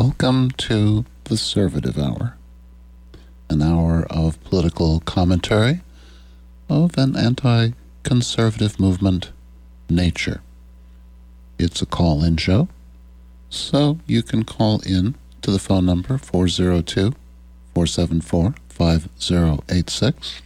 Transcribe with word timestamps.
Welcome 0.00 0.52
to 0.52 1.04
the 1.24 1.34
Servative 1.34 1.98
Hour, 1.98 2.38
an 3.50 3.60
hour 3.60 4.06
of 4.08 4.42
political 4.44 5.00
commentary 5.00 5.82
of 6.70 6.96
an 6.96 7.14
anti 7.18 7.72
conservative 8.02 8.80
movement 8.80 9.30
nature. 9.90 10.40
It's 11.58 11.82
a 11.82 11.86
call 11.86 12.24
in 12.24 12.38
show, 12.38 12.68
so 13.50 13.98
you 14.06 14.22
can 14.22 14.44
call 14.44 14.80
in 14.86 15.16
to 15.42 15.50
the 15.50 15.58
phone 15.58 15.84
number 15.84 16.16
402 16.16 17.10
474 17.74 18.54
5086. 18.70 20.40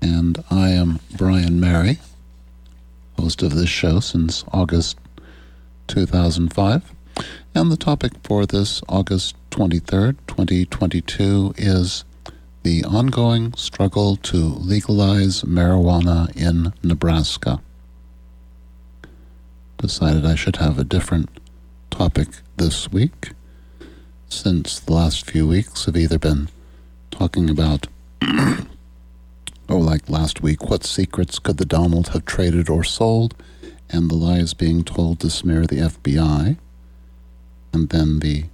And 0.00 0.44
I 0.48 0.68
am 0.68 1.00
Brian 1.16 1.58
Mary, 1.58 1.98
host 3.18 3.42
of 3.42 3.56
this 3.56 3.68
show 3.68 3.98
since 3.98 4.44
August 4.52 4.96
2005. 5.90 6.94
And 7.54 7.70
the 7.70 7.76
topic 7.76 8.12
for 8.22 8.46
this 8.46 8.80
August 8.88 9.34
23rd, 9.50 10.16
2022 10.28 11.54
is 11.56 12.04
the 12.62 12.84
ongoing 12.84 13.52
struggle 13.54 14.16
to 14.16 14.36
legalize 14.36 15.42
marijuana 15.42 16.34
in 16.36 16.72
Nebraska. 16.82 17.60
Decided 19.78 20.24
I 20.24 20.36
should 20.36 20.56
have 20.56 20.78
a 20.78 20.84
different 20.84 21.28
topic 21.90 22.28
this 22.56 22.92
week, 22.92 23.32
since 24.28 24.78
the 24.78 24.92
last 24.92 25.28
few 25.28 25.48
weeks 25.48 25.86
have 25.86 25.96
either 25.96 26.18
been 26.18 26.48
talking 27.10 27.50
about, 27.50 27.88
oh, 28.22 28.66
like 29.68 30.08
last 30.08 30.40
week, 30.40 30.70
what 30.70 30.84
secrets 30.84 31.40
could 31.40 31.56
the 31.56 31.64
Donald 31.64 32.08
have 32.08 32.24
traded 32.26 32.70
or 32.70 32.84
sold, 32.84 33.34
and 33.92 34.10
the 34.10 34.14
lies 34.14 34.54
being 34.54 34.84
told 34.84 35.20
to 35.20 35.30
smear 35.30 35.66
the 35.66 35.78
FBI, 35.78 36.56
and 37.72 37.88
then 37.88 38.20
the 38.20 38.44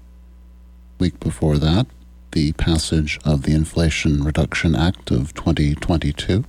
week 0.98 1.18
before 1.20 1.58
that, 1.58 1.86
the 2.32 2.52
passage 2.52 3.18
of 3.24 3.42
the 3.42 3.54
Inflation 3.54 4.22
Reduction 4.24 4.74
Act 4.74 5.10
of 5.10 5.34
2022. 5.34 6.44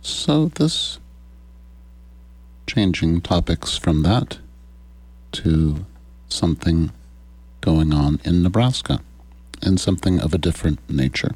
So, 0.00 0.48
this 0.48 0.98
changing 2.66 3.20
topics 3.22 3.76
from 3.76 4.02
that 4.02 4.38
to 5.32 5.86
something 6.28 6.92
going 7.60 7.92
on 7.92 8.20
in 8.24 8.42
Nebraska 8.42 9.00
and 9.62 9.80
something 9.80 10.20
of 10.20 10.32
a 10.32 10.38
different 10.38 10.78
nature. 10.88 11.32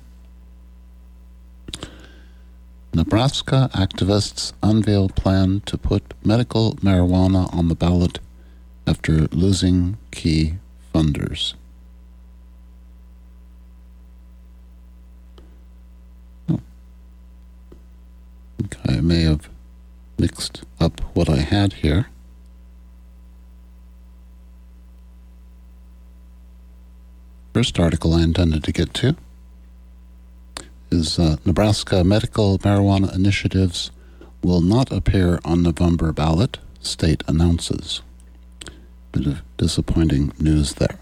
Nebraska 2.95 3.71
activists 3.73 4.53
unveil 4.63 5.09
plan 5.09 5.63
to 5.65 5.79
put 5.79 6.13
medical 6.23 6.75
marijuana 6.75 7.53
on 7.55 7.69
the 7.69 7.75
ballot 7.75 8.19
after 8.87 9.27
losing 9.29 9.97
key 10.11 10.57
funders. 10.95 11.55
Oh. 16.51 16.61
I 18.87 19.01
may 19.01 19.23
have 19.23 19.49
mixed 20.19 20.63
up 20.79 21.01
what 21.15 21.31
I 21.31 21.39
had 21.39 21.75
here. 21.75 22.09
First 27.55 27.81
article 27.81 28.13
I 28.13 28.23
intended 28.23 28.65
to 28.65 28.73
get 28.73 28.93
to 28.95 29.17
is 30.93 31.19
uh, 31.19 31.37
Nebraska 31.45 32.05
medical 32.05 32.59
marijuana 32.59 33.15
initiatives 33.15 33.91
will 34.43 34.61
not 34.61 34.93
appear 34.93 35.41
on 35.45 35.63
November 35.63 36.13
ballot, 36.13 36.59
state 36.81 37.23
announces. 37.27 38.03
Bit 39.13 39.27
of 39.27 39.43
disappointing 39.57 40.33
news 40.39 40.75
there. 40.75 40.99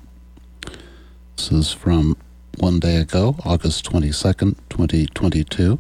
This 1.37 1.53
is 1.53 1.73
from 1.73 2.17
one 2.59 2.81
day 2.81 2.97
ago, 2.97 3.37
August 3.45 3.85
22nd, 3.91 4.57
2022, 4.69 5.79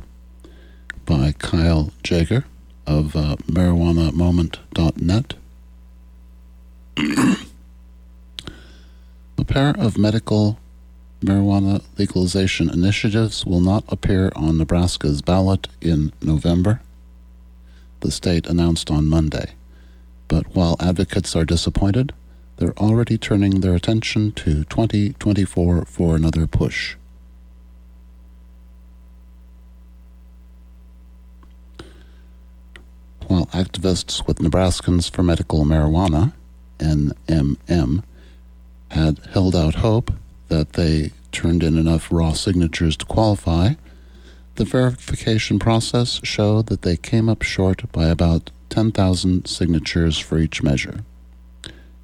by 1.04 1.32
Kyle 1.38 1.92
Jaeger 2.02 2.44
of 2.86 3.16
uh, 3.16 3.36
marijuanamoment.net. 3.46 5.34
A 9.38 9.44
pair 9.44 9.74
of 9.78 9.98
medical 9.98 10.59
marijuana 11.20 11.82
legalization 11.98 12.70
initiatives 12.70 13.44
will 13.44 13.60
not 13.60 13.84
appear 13.88 14.32
on 14.34 14.58
Nebraska's 14.58 15.22
ballot 15.22 15.68
in 15.80 16.12
November, 16.22 16.80
the 18.00 18.10
state 18.10 18.46
announced 18.46 18.90
on 18.90 19.06
Monday. 19.06 19.52
But 20.28 20.54
while 20.54 20.76
advocates 20.80 21.36
are 21.36 21.44
disappointed, 21.44 22.12
they're 22.56 22.78
already 22.78 23.18
turning 23.18 23.60
their 23.60 23.74
attention 23.74 24.32
to 24.32 24.64
2024 24.64 25.84
for 25.84 26.16
another 26.16 26.46
push. 26.46 26.96
While 33.26 33.46
activists 33.46 34.26
with 34.26 34.38
Nebraskans 34.38 35.10
for 35.10 35.22
Medical 35.22 35.64
Marijuana, 35.64 36.32
NMM, 36.78 38.02
had 38.90 39.18
held 39.32 39.54
out 39.54 39.76
hope 39.76 40.10
that 40.50 40.74
they 40.74 41.12
turned 41.32 41.62
in 41.62 41.78
enough 41.78 42.12
raw 42.12 42.32
signatures 42.32 42.96
to 42.98 43.06
qualify, 43.06 43.72
the 44.56 44.64
verification 44.64 45.58
process 45.58 46.20
showed 46.22 46.66
that 46.66 46.82
they 46.82 46.96
came 46.96 47.28
up 47.28 47.42
short 47.42 47.90
by 47.92 48.06
about 48.06 48.50
10,000 48.68 49.46
signatures 49.46 50.18
for 50.18 50.38
each 50.38 50.62
measure. 50.62 51.00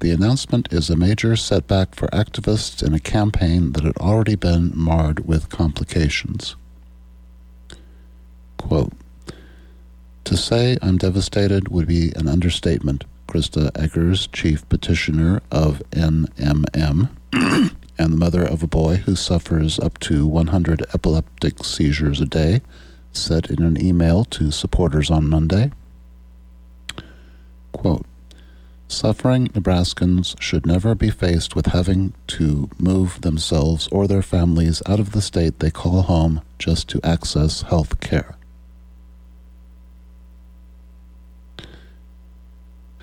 The 0.00 0.12
announcement 0.12 0.72
is 0.72 0.88
a 0.88 0.96
major 0.96 1.36
setback 1.36 1.94
for 1.94 2.08
activists 2.08 2.82
in 2.82 2.94
a 2.94 3.00
campaign 3.00 3.72
that 3.72 3.84
had 3.84 3.98
already 3.98 4.34
been 4.34 4.72
marred 4.74 5.26
with 5.26 5.50
complications. 5.50 6.56
Quote, 8.56 8.92
to 10.24 10.36
say 10.36 10.78
I'm 10.80 10.96
devastated 10.96 11.68
would 11.68 11.88
be 11.88 12.12
an 12.14 12.28
understatement, 12.28 13.04
Krista 13.26 13.70
Eggers, 13.72 14.28
chief 14.28 14.66
petitioner 14.68 15.42
of 15.50 15.82
NMM, 15.90 17.10
and 17.98 18.12
the 18.12 18.16
mother 18.16 18.44
of 18.44 18.62
a 18.62 18.68
boy 18.68 18.96
who 18.96 19.16
suffers 19.16 19.78
up 19.80 19.98
to 19.98 20.26
100 20.26 20.82
epileptic 20.94 21.64
seizures 21.64 22.20
a 22.20 22.26
day, 22.26 22.60
said 23.12 23.50
in 23.50 23.62
an 23.62 23.82
email 23.82 24.24
to 24.24 24.50
supporters 24.50 25.10
on 25.10 25.28
Monday. 25.28 25.72
Quote, 27.72 28.06
Suffering 28.88 29.46
Nebraskans 29.48 30.40
should 30.42 30.66
never 30.66 30.96
be 30.96 31.10
faced 31.10 31.54
with 31.54 31.66
having 31.66 32.12
to 32.26 32.68
move 32.76 33.20
themselves 33.20 33.88
or 33.92 34.08
their 34.08 34.22
families 34.22 34.82
out 34.84 34.98
of 34.98 35.12
the 35.12 35.22
state 35.22 35.60
they 35.60 35.70
call 35.70 36.02
home 36.02 36.42
just 36.58 36.88
to 36.88 37.00
access 37.04 37.62
health 37.62 38.00
care. 38.00 38.34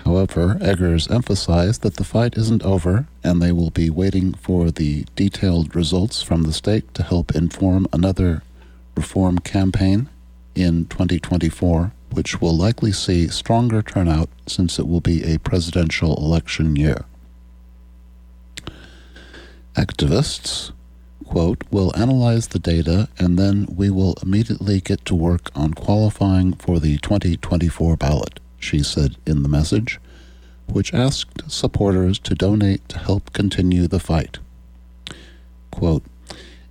However, 0.04 0.58
Eggers 0.60 1.10
emphasized 1.10 1.82
that 1.82 1.96
the 1.96 2.04
fight 2.04 2.36
isn't 2.36 2.62
over 2.62 3.06
and 3.24 3.40
they 3.40 3.52
will 3.52 3.70
be 3.70 3.90
waiting 3.90 4.34
for 4.34 4.70
the 4.70 5.04
detailed 5.16 5.74
results 5.74 6.22
from 6.22 6.42
the 6.42 6.52
state 6.52 6.94
to 6.94 7.02
help 7.02 7.34
inform 7.34 7.86
another 7.92 8.42
reform 8.98 9.38
campaign 9.38 10.08
in 10.56 10.84
2024, 10.86 11.92
which 12.10 12.40
will 12.40 12.56
likely 12.56 12.90
see 12.90 13.28
stronger 13.28 13.80
turnout 13.80 14.28
since 14.46 14.78
it 14.78 14.88
will 14.88 15.00
be 15.00 15.22
a 15.22 15.38
presidential 15.38 16.16
election 16.16 16.74
year. 16.74 17.04
Activists, 19.74 20.72
quote, 21.24 21.62
We'll 21.70 21.96
analyze 21.96 22.48
the 22.48 22.58
data 22.58 23.08
and 23.18 23.38
then 23.38 23.66
we 23.70 23.88
will 23.88 24.14
immediately 24.20 24.80
get 24.80 25.04
to 25.04 25.14
work 25.14 25.52
on 25.54 25.74
qualifying 25.74 26.54
for 26.54 26.80
the 26.80 26.98
2024 26.98 27.96
ballot, 27.96 28.40
she 28.58 28.82
said 28.82 29.16
in 29.24 29.44
the 29.44 29.48
message, 29.48 30.00
which 30.66 30.92
asked 30.92 31.48
supporters 31.48 32.18
to 32.18 32.34
donate 32.34 32.88
to 32.88 32.98
help 32.98 33.32
continue 33.32 33.86
the 33.86 34.00
fight. 34.00 34.38
Quote, 35.70 36.02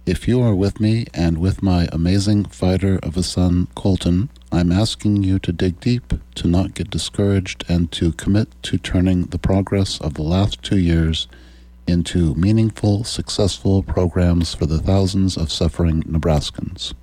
if 0.08 0.26
you 0.26 0.42
are 0.42 0.56
with 0.56 0.80
me 0.80 1.06
and 1.14 1.38
with 1.38 1.62
my 1.62 1.90
amazing 1.92 2.46
fighter 2.46 2.98
of 3.04 3.18
a 3.18 3.24
son, 3.24 3.68
Colton, 3.76 4.30
I'm 4.54 4.72
asking 4.72 5.24
you 5.24 5.38
to 5.40 5.52
dig 5.52 5.82
deep, 5.82 6.14
to 6.36 6.48
not 6.48 6.74
get 6.74 6.90
discouraged, 6.90 7.66
and 7.68 7.92
to 7.92 8.14
commit 8.14 8.48
to 8.64 8.78
turning 8.78 9.24
the 9.24 9.38
progress 9.38 10.00
of 10.00 10.14
the 10.14 10.22
last 10.24 10.64
two 10.64 10.80
years 10.80 11.28
into 11.88 12.34
meaningful, 12.36 13.04
successful 13.04 13.84
programs 13.84 14.56
for 14.56 14.66
the 14.66 14.80
thousands 14.80 15.36
of 15.36 15.52
suffering 15.52 16.04
Nebraskans. 16.04 16.94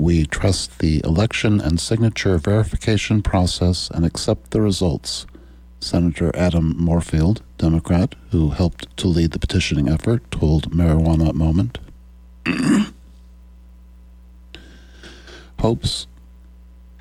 We 0.00 0.26
trust 0.26 0.80
the 0.80 1.00
election 1.04 1.60
and 1.60 1.78
signature 1.78 2.36
verification 2.38 3.22
process 3.22 3.88
and 3.90 4.04
accept 4.04 4.50
the 4.50 4.60
results. 4.60 5.26
Senator 5.78 6.32
Adam 6.34 6.74
Morfeld, 6.74 7.42
Democrat, 7.62 8.16
who 8.32 8.50
helped 8.50 8.96
to 8.96 9.06
lead 9.06 9.30
the 9.30 9.38
petitioning 9.38 9.88
effort, 9.88 10.28
told 10.32 10.72
Marijuana 10.72 11.32
Moment. 11.32 11.78
Hopes 15.60 16.08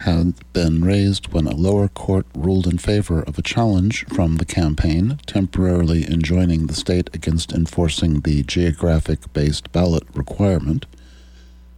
had 0.02 0.36
been 0.54 0.86
raised 0.86 1.34
when 1.34 1.48
a 1.48 1.56
lower 1.56 1.88
court 1.88 2.28
ruled 2.36 2.68
in 2.68 2.78
favor 2.78 3.24
of 3.24 3.40
a 3.40 3.42
challenge 3.42 4.06
from 4.10 4.36
the 4.36 4.46
campaign, 4.46 5.18
temporarily 5.25 6.06
enjoining 6.06 6.68
the 6.68 6.75
state 6.75 7.10
against 7.12 7.52
enforcing 7.52 8.19
the 8.19 8.44
geographic 8.44 9.34
based 9.34 9.72
ballot 9.72 10.04
requirement. 10.13 10.86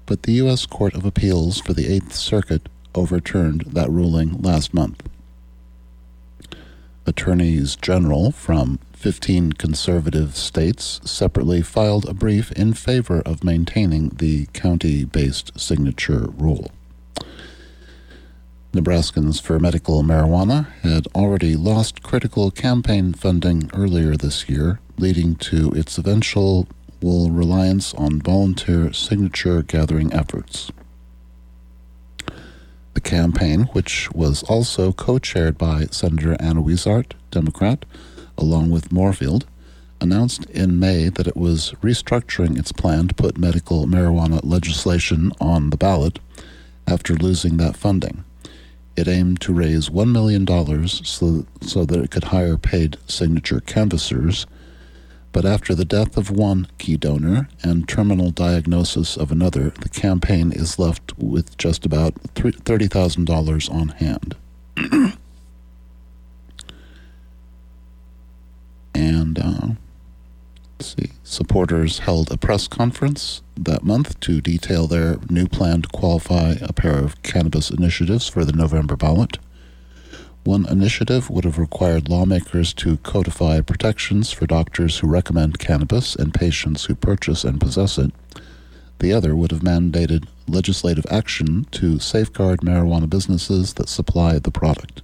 But 0.06 0.24
the 0.24 0.34
U.S. 0.44 0.66
Court 0.66 0.94
of 0.94 1.06
Appeals 1.06 1.62
for 1.62 1.72
the 1.72 1.88
Eighth 1.88 2.14
Circuit 2.16 2.68
overturned 2.94 3.62
that 3.62 3.90
ruling 3.90 4.42
last 4.42 4.74
month. 4.74 5.08
Attorneys 7.06 7.76
general 7.76 8.32
from 8.32 8.80
15 8.94 9.54
conservative 9.54 10.38
states 10.38 11.02
separately 11.04 11.62
filed 11.62 12.08
a 12.08 12.14
brief 12.14 12.52
in 12.54 12.74
favor 12.74 13.22
of 13.26 13.44
maintaining 13.44 14.10
the 14.10 14.46
county 14.54 15.04
based 15.04 15.60
signature 15.60 16.28
rule. 16.38 16.72
Nebraskans 18.72 19.42
for 19.42 19.60
Medical 19.60 20.02
Marijuana 20.02 20.72
had 20.82 21.08
already 21.14 21.56
lost 21.56 22.02
critical 22.02 22.50
campaign 22.50 23.14
funding 23.14 23.70
earlier 23.74 24.16
this 24.16 24.50
year, 24.50 24.80
leading 24.98 25.36
to 25.36 25.72
its 25.72 25.98
eventual 25.98 26.68
reliance 27.02 27.94
on 27.96 28.22
volunteer 28.22 28.94
signature 28.94 29.62
gathering 29.62 30.12
efforts. 30.14 30.72
Campaign, 33.04 33.64
which 33.74 34.12
was 34.14 34.44
also 34.44 34.92
co 34.92 35.20
chaired 35.20 35.58
by 35.58 35.86
Senator 35.92 36.36
Anna 36.40 36.62
Wishart, 36.62 37.14
Democrat, 37.32 37.86
along 38.38 38.70
with 38.72 38.90
Morfeld, 38.90 39.44
announced 40.02 40.46
in 40.50 40.80
May 40.80 41.10
that 41.10 41.28
it 41.28 41.38
was 41.38 41.74
restructuring 41.82 42.58
its 42.58 42.72
plan 42.72 43.08
to 43.08 43.16
put 43.16 43.38
medical 43.38 43.86
marijuana 43.86 44.40
legislation 44.44 45.32
on 45.40 45.70
the 45.70 45.78
ballot 45.78 46.20
after 46.88 47.16
losing 47.16 47.58
that 47.58 47.78
funding. 47.78 48.24
It 48.96 49.08
aimed 49.08 49.42
to 49.42 49.54
raise 49.54 49.90
$1 49.90 50.12
million 50.12 50.46
so, 50.88 51.46
so 51.62 51.86
that 51.86 52.00
it 52.00 52.12
could 52.12 52.26
hire 52.26 52.58
paid 52.58 52.98
signature 53.08 53.60
canvassers. 53.62 54.46
But 55.34 55.46
after 55.46 55.74
the 55.76 55.84
death 55.84 56.16
of 56.16 56.30
one 56.30 56.68
key 56.78 56.96
donor 56.96 57.50
and 57.64 57.90
terminal 57.90 58.30
diagnosis 58.30 59.18
of 59.18 59.32
another, 59.32 59.72
the 59.82 59.90
campaign 59.90 60.52
is 60.52 60.78
left 60.78 61.18
with 61.18 61.58
just 61.58 61.86
about 61.86 62.14
$30,000 62.36 63.74
on 63.74 63.88
hand. 63.90 64.36
and 68.94 69.40
uh, 69.40 69.70
see, 70.80 71.10
supporters 71.24 72.00
held 72.00 72.32
a 72.32 72.38
press 72.38 72.68
conference 72.68 73.42
that 73.58 73.84
month 73.84 74.20
to 74.20 74.40
detail 74.40 74.86
their 74.86 75.18
new 75.32 75.48
plan 75.48 75.82
to 75.82 75.90
qualify 75.90 76.54
a 76.62 76.74
pair 76.74 77.00
of 77.00 77.24
cannabis 77.24 77.72
initiatives 77.72 78.28
for 78.28 78.46
the 78.46 78.54
November 78.54 78.96
ballot. 78.96 79.40
One 80.44 80.68
initiative 80.68 81.30
would 81.30 81.46
have 81.46 81.58
required 81.58 82.10
lawmakers 82.10 82.74
to 82.74 82.98
codify 82.98 83.62
protections 83.62 84.34
for 84.34 84.46
doctors 84.46 85.00
who 85.00 85.08
recommend 85.08 85.58
cannabis 85.58 86.18
and 86.18 86.34
patients 86.34 86.86
who 86.86 86.96
purchase 86.96 87.46
and 87.46 87.62
possess 87.62 87.98
it. 87.98 88.12
The 89.00 89.14
other 89.14 89.38
would 89.38 89.52
have 89.52 89.62
mandated 89.62 90.26
legislative 90.46 91.06
action 91.10 91.66
to 91.72 91.98
safeguard 91.98 92.60
marijuana 92.60 93.10
businesses 93.10 93.76
that 93.76 93.88
supply 93.88 94.38
the 94.38 94.52
product. 94.52 95.02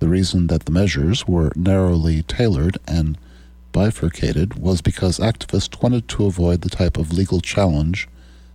The 0.00 0.08
reason 0.08 0.48
that 0.48 0.64
the 0.64 0.72
measures 0.72 1.28
were 1.28 1.52
narrowly 1.54 2.24
tailored 2.24 2.78
and 2.88 3.16
bifurcated 3.70 4.54
was 4.54 4.80
because 4.80 5.18
activists 5.18 5.80
wanted 5.80 6.08
to 6.08 6.26
avoid 6.26 6.62
the 6.62 6.68
type 6.70 6.96
of 6.96 7.12
legal 7.12 7.40
challenge 7.40 8.08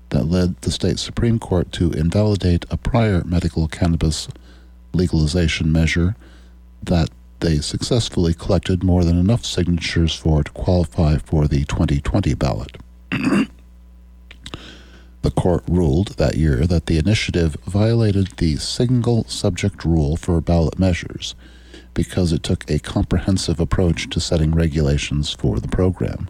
that 0.09 0.25
led 0.25 0.59
the 0.61 0.71
state 0.71 0.99
Supreme 0.99 1.39
Court 1.39 1.71
to 1.71 1.91
invalidate 1.91 2.65
a 2.69 2.75
prior 2.75 3.23
medical 3.23 3.69
cannabis 3.69 4.27
legalization 4.93 5.71
measure 5.71 6.15
that 6.83 7.09
they 7.39 7.57
successfully 7.57 8.33
collected 8.33 8.83
more 8.83 9.03
than 9.03 9.17
enough 9.17 9.45
signatures 9.45 10.15
for 10.15 10.43
to 10.43 10.51
qualify 10.51 11.17
for 11.17 11.47
the 11.47 11.65
2020 11.65 12.33
ballot. 12.35 12.77
the 15.21 15.31
court 15.31 15.63
ruled 15.67 16.09
that 16.17 16.37
year 16.37 16.65
that 16.67 16.85
the 16.85 16.97
initiative 16.97 17.55
violated 17.65 18.27
the 18.37 18.55
single 18.57 19.23
subject 19.25 19.83
rule 19.83 20.15
for 20.15 20.39
ballot 20.41 20.79
measures 20.79 21.35
because 21.93 22.31
it 22.31 22.43
took 22.43 22.69
a 22.69 22.79
comprehensive 22.79 23.59
approach 23.59 24.09
to 24.09 24.19
setting 24.19 24.53
regulations 24.53 25.31
for 25.33 25.59
the 25.59 25.67
program. 25.67 26.29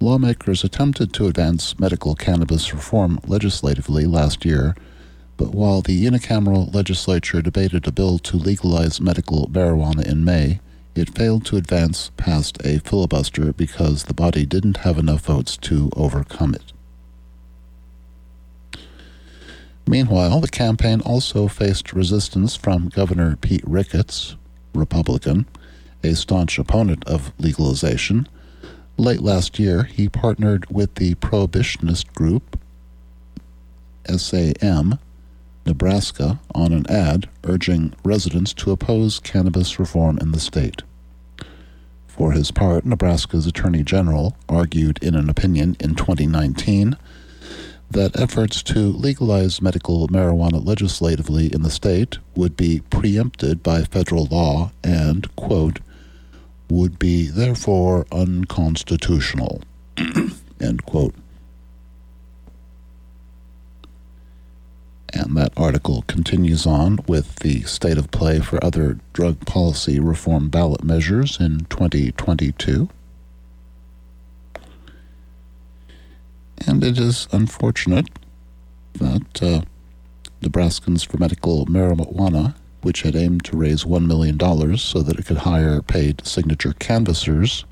Lawmakers 0.00 0.64
attempted 0.64 1.12
to 1.12 1.26
advance 1.26 1.78
medical 1.78 2.14
cannabis 2.14 2.72
reform 2.72 3.20
legislatively 3.26 4.06
last 4.06 4.44
year, 4.44 4.74
but 5.36 5.54
while 5.54 5.80
the 5.80 6.04
unicameral 6.04 6.72
legislature 6.74 7.42
debated 7.42 7.86
a 7.86 7.92
bill 7.92 8.18
to 8.18 8.36
legalize 8.36 9.00
medical 9.00 9.48
marijuana 9.48 10.04
in 10.06 10.24
May, 10.24 10.60
it 10.94 11.16
failed 11.16 11.44
to 11.46 11.56
advance 11.56 12.10
past 12.16 12.58
a 12.64 12.78
filibuster 12.80 13.52
because 13.52 14.04
the 14.04 14.14
body 14.14 14.44
didn't 14.44 14.78
have 14.78 14.98
enough 14.98 15.22
votes 15.22 15.56
to 15.58 15.90
overcome 15.96 16.54
it. 16.54 16.72
Meanwhile, 19.86 20.40
the 20.40 20.48
campaign 20.48 21.00
also 21.00 21.48
faced 21.48 21.92
resistance 21.92 22.54
from 22.56 22.88
Governor 22.88 23.36
Pete 23.36 23.66
Ricketts, 23.66 24.36
Republican, 24.74 25.46
a 26.04 26.14
staunch 26.14 26.58
opponent 26.58 27.04
of 27.06 27.32
legalization. 27.38 28.28
Late 28.96 29.22
last 29.22 29.58
year, 29.58 29.84
he 29.84 30.08
partnered 30.08 30.70
with 30.70 30.94
the 30.96 31.14
prohibitionist 31.16 32.12
group 32.14 32.58
SAM 34.06 34.98
Nebraska 35.66 36.40
on 36.54 36.72
an 36.72 36.86
ad 36.90 37.28
urging 37.44 37.94
residents 38.04 38.52
to 38.54 38.72
oppose 38.72 39.20
cannabis 39.20 39.78
reform 39.78 40.18
in 40.18 40.32
the 40.32 40.40
state. 40.40 40.82
For 42.06 42.32
his 42.32 42.50
part, 42.50 42.84
Nebraska's 42.84 43.46
Attorney 43.46 43.82
General 43.82 44.36
argued 44.48 44.98
in 45.02 45.14
an 45.14 45.30
opinion 45.30 45.76
in 45.80 45.94
2019 45.94 46.96
that 47.90 48.18
efforts 48.18 48.62
to 48.62 48.78
legalize 48.92 49.60
medical 49.60 50.08
marijuana 50.08 50.64
legislatively 50.64 51.52
in 51.52 51.62
the 51.62 51.70
state 51.70 52.18
would 52.34 52.56
be 52.56 52.80
preempted 52.90 53.62
by 53.62 53.82
federal 53.82 54.26
law 54.26 54.72
and, 54.82 55.34
quote, 55.36 55.80
would 56.70 56.98
be 56.98 57.28
therefore 57.28 58.06
unconstitutional, 58.10 59.62
end 60.60 60.84
quote. 60.86 61.14
And 65.14 65.36
that 65.36 65.52
article 65.56 66.04
continues 66.06 66.66
on 66.66 66.98
with 67.06 67.36
the 67.36 67.62
state 67.62 67.98
of 67.98 68.10
play 68.10 68.40
for 68.40 68.64
other 68.64 68.98
drug 69.12 69.44
policy 69.44 70.00
reform 70.00 70.48
ballot 70.48 70.82
measures 70.82 71.38
in 71.38 71.66
2022. 71.66 72.88
And 76.66 76.82
it 76.82 76.98
is 76.98 77.28
unfortunate 77.32 78.08
that 78.94 79.42
uh, 79.42 79.62
Nebraskans 80.40 81.06
for 81.06 81.18
Medical 81.18 81.66
Marijuana, 81.66 82.54
which 82.82 83.02
had 83.02 83.14
aimed 83.14 83.44
to 83.44 83.56
raise 83.56 83.84
$1 83.84 84.06
million 84.06 84.38
so 84.78 85.02
that 85.02 85.18
it 85.18 85.26
could 85.26 85.38
hire 85.38 85.82
paid 85.82 86.26
signature 86.26 86.72
canvassers, 86.78 87.64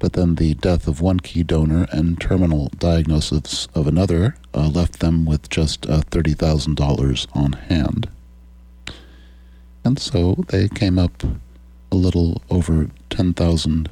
but 0.00 0.14
then 0.14 0.34
the 0.34 0.54
death 0.54 0.88
of 0.88 1.00
one 1.00 1.20
key 1.20 1.44
donor 1.44 1.86
and 1.92 2.20
terminal 2.20 2.70
diagnosis 2.78 3.68
of 3.74 3.86
another 3.86 4.34
uh, 4.54 4.66
left 4.66 4.98
them 4.98 5.26
with 5.26 5.48
just 5.50 5.88
uh, 5.88 6.00
$30,000 6.10 7.26
on 7.36 7.52
hand. 7.52 8.08
And 9.84 9.98
so 9.98 10.44
they 10.48 10.68
came 10.68 10.98
up 10.98 11.22
a 11.92 11.96
little 11.96 12.42
over 12.50 12.90
10,000 13.10 13.88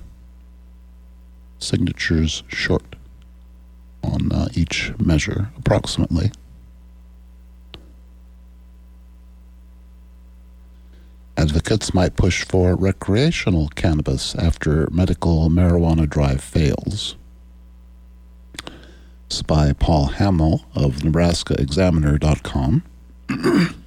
signatures 1.59 2.43
short 2.49 2.97
on 4.03 4.33
uh, 4.33 4.49
each 4.55 4.93
measure, 4.99 5.50
approximately. 5.59 6.33
Advocates 11.38 11.95
might 11.95 12.16
push 12.16 12.45
for 12.45 12.75
recreational 12.75 13.68
cannabis 13.68 14.35
after 14.35 14.88
medical 14.90 15.49
marijuana 15.49 16.09
drive 16.09 16.40
fails. 16.40 17.14
By 19.47 19.73
Paul 19.73 20.09
Hammel 20.09 20.64
of 20.75 20.97
NebraskaExaminer.com. 20.97 22.83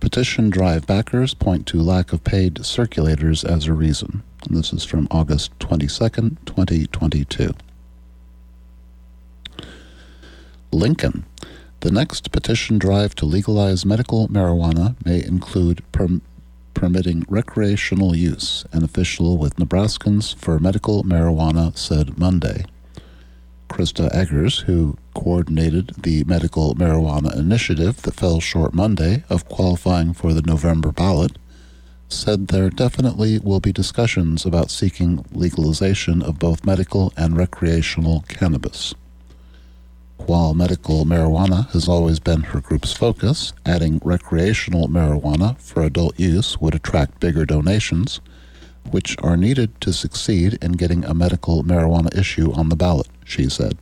Petition 0.00 0.48
drive 0.48 0.86
backers 0.86 1.34
point 1.34 1.66
to 1.66 1.82
lack 1.82 2.12
of 2.12 2.22
paid 2.22 2.54
circulators 2.58 3.44
as 3.44 3.66
a 3.66 3.72
reason. 3.72 4.22
And 4.46 4.56
this 4.56 4.72
is 4.72 4.84
from 4.84 5.08
August 5.10 5.58
22nd, 5.58 6.36
2022. 6.46 7.54
Lincoln. 10.70 11.24
The 11.80 11.90
next 11.90 12.30
petition 12.30 12.78
drive 12.78 13.16
to 13.16 13.26
legalize 13.26 13.84
medical 13.84 14.28
marijuana 14.28 14.94
may 15.04 15.24
include 15.24 15.82
per- 15.90 16.20
permitting 16.76 17.24
recreational 17.26 18.14
use, 18.14 18.66
an 18.70 18.84
official 18.84 19.38
with 19.38 19.56
Nebraskans 19.56 20.36
for 20.36 20.58
Medical 20.58 21.02
Marijuana 21.04 21.76
said 21.76 22.18
Monday. 22.18 22.66
Krista 23.70 24.14
Eggers, 24.14 24.60
who 24.66 24.98
coordinated 25.14 25.94
the 26.02 26.22
medical 26.24 26.74
marijuana 26.74 27.34
initiative 27.34 28.02
that 28.02 28.14
fell 28.14 28.40
short 28.40 28.74
Monday 28.74 29.24
of 29.30 29.48
qualifying 29.48 30.12
for 30.12 30.34
the 30.34 30.42
November 30.42 30.92
ballot, 30.92 31.38
said 32.10 32.48
there 32.48 32.68
definitely 32.68 33.38
will 33.38 33.60
be 33.60 33.72
discussions 33.72 34.44
about 34.44 34.70
seeking 34.70 35.24
legalization 35.32 36.20
of 36.20 36.38
both 36.38 36.66
medical 36.66 37.10
and 37.16 37.38
recreational 37.38 38.22
cannabis. 38.28 38.94
While 40.18 40.54
medical 40.54 41.04
marijuana 41.04 41.70
has 41.70 41.88
always 41.88 42.18
been 42.18 42.42
her 42.42 42.60
group's 42.60 42.92
focus, 42.92 43.52
adding 43.64 44.00
recreational 44.02 44.88
marijuana 44.88 45.58
for 45.60 45.82
adult 45.82 46.18
use 46.18 46.60
would 46.60 46.74
attract 46.74 47.20
bigger 47.20 47.44
donations, 47.44 48.20
which 48.90 49.16
are 49.22 49.36
needed 49.36 49.80
to 49.82 49.92
succeed 49.92 50.58
in 50.62 50.72
getting 50.72 51.04
a 51.04 51.14
medical 51.14 51.62
marijuana 51.62 52.16
issue 52.16 52.52
on 52.52 52.70
the 52.70 52.76
ballot, 52.76 53.08
she 53.24 53.48
said. 53.48 53.78